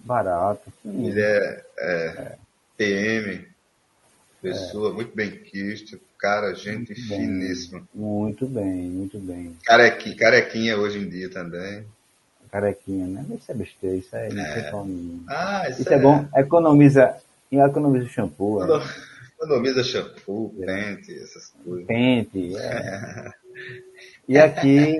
[0.00, 0.72] Barata.
[0.82, 1.06] Sim.
[1.08, 2.38] Ele é, é, é.
[2.76, 3.46] PM,
[4.40, 4.92] pessoa é.
[4.92, 7.78] muito bem quisto, cara, gente muito finíssima.
[7.78, 7.88] Bem.
[7.94, 9.56] Muito bem, muito bem.
[9.64, 11.84] Carequinha, carequinha hoje em dia também.
[12.50, 13.26] Carequinha, né?
[13.36, 14.28] Isso é besteira, isso é.
[14.28, 14.72] é.
[15.28, 15.96] Ah, isso, isso é...
[15.96, 15.98] é...
[15.98, 17.16] bom, economiza,
[17.50, 18.64] economiza o shampoo.
[18.64, 18.86] Né?
[19.36, 20.66] Economiza shampoo, é.
[20.66, 21.86] pente, essas coisas.
[21.86, 23.32] Pente, é.
[24.28, 24.98] e aqui,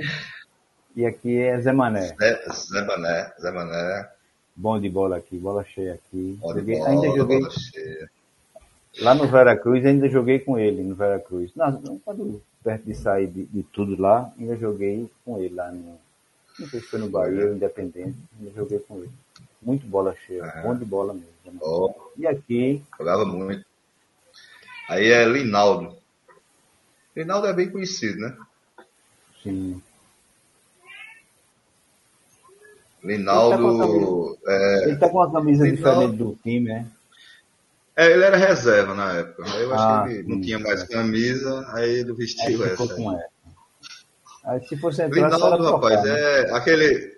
[0.97, 2.15] e aqui é Zé Mané.
[2.17, 4.09] Zé, Zé Mané, Zé Mané.
[4.57, 6.39] Bom de bola aqui, bola cheia aqui.
[6.41, 7.41] Joguei, bola, ainda joguei.
[7.41, 8.11] Bola cheia.
[9.01, 11.51] Lá no Veracruz, ainda joguei com ele no Veracruz.
[11.57, 15.99] Não, quando perto de sair de, de, tudo lá, ainda joguei com ele lá no.
[16.59, 19.11] Não sei se foi no Bahia, Independente, ainda joguei com ele.
[19.61, 20.63] Muito bola cheia, ah.
[20.63, 21.59] bom de bola mesmo.
[21.61, 21.93] Oh.
[22.17, 22.83] E aqui.
[22.97, 23.65] Jogava muito.
[24.89, 25.97] Aí é Linaldo.
[27.17, 28.37] Linaldo é bem conhecido, né?
[29.43, 29.83] Sim.
[33.05, 34.39] Linaldo.
[34.85, 35.77] Ele tá com, a camisa Linaldo...
[35.77, 36.87] diferente do time, né?
[37.97, 39.45] É, ele era reserva na época.
[39.47, 42.95] Aí eu ah, acho que ele não tinha mais camisa, aí ele vestiu aí essa.
[42.95, 43.29] Com essa.
[44.45, 46.11] Aí se fosse entrar, Linaldo, rapaz, né?
[46.11, 47.15] é aquele.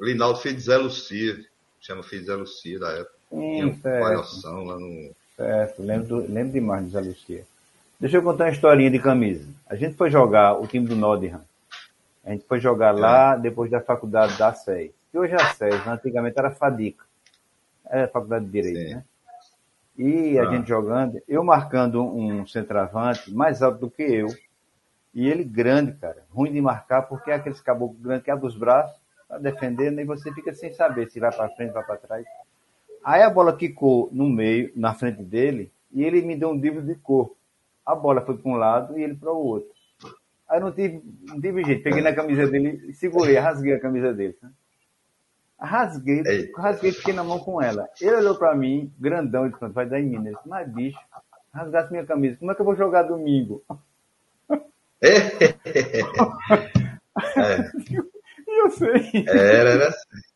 [0.00, 1.36] Linaldo de Zé Lucia.
[1.80, 3.14] Chama de Zé Lucia da época.
[3.30, 5.14] Sim, Tinha uma lá no.
[5.36, 7.44] Certo, lembro, lembro demais de Zé Lucia.
[8.00, 9.46] Deixa eu contar uma historinha de camisa.
[9.68, 11.40] A gente foi jogar o time do Nottingham.
[12.24, 13.00] A gente foi jogar é.
[13.00, 14.92] lá depois da faculdade da SEI.
[15.16, 15.82] Que hoje é a SEI, né?
[15.86, 17.02] antigamente era FADICA.
[17.88, 18.94] Era a faculdade de Direito, Sim.
[18.96, 19.04] né?
[19.96, 20.50] E a ah.
[20.50, 24.26] gente jogando, eu marcando um centroavante mais alto do que eu.
[25.14, 26.22] E ele grande, cara.
[26.28, 28.94] Ruim de marcar, porque é aqueles caboclos grandes que abre os braços,
[29.26, 32.26] tá defendendo, e você fica sem saber se vai para frente, vai para trás.
[33.02, 36.82] Aí a bola quicou no meio, na frente dele, e ele me deu um drible
[36.82, 37.34] de corpo.
[37.86, 39.70] A bola foi para um lado e ele para o outro.
[40.46, 41.82] Aí não tive, não tive jeito.
[41.82, 44.36] Peguei na camisa dele, segurei, rasguei a camisa dele.
[44.42, 44.50] Né?
[45.58, 46.52] Rasguei, Ei.
[46.54, 47.88] rasguei, fiquei na mão com ela.
[48.00, 50.22] Ele olhou pra mim, grandão, e disse, vai dar em mim.
[50.22, 50.98] Disse, mas bicho,
[51.52, 53.64] rasgasse minha camisa, como é que eu vou jogar domingo?
[55.02, 55.18] é.
[58.46, 59.24] E eu sei.
[59.26, 60.35] Era, era assim.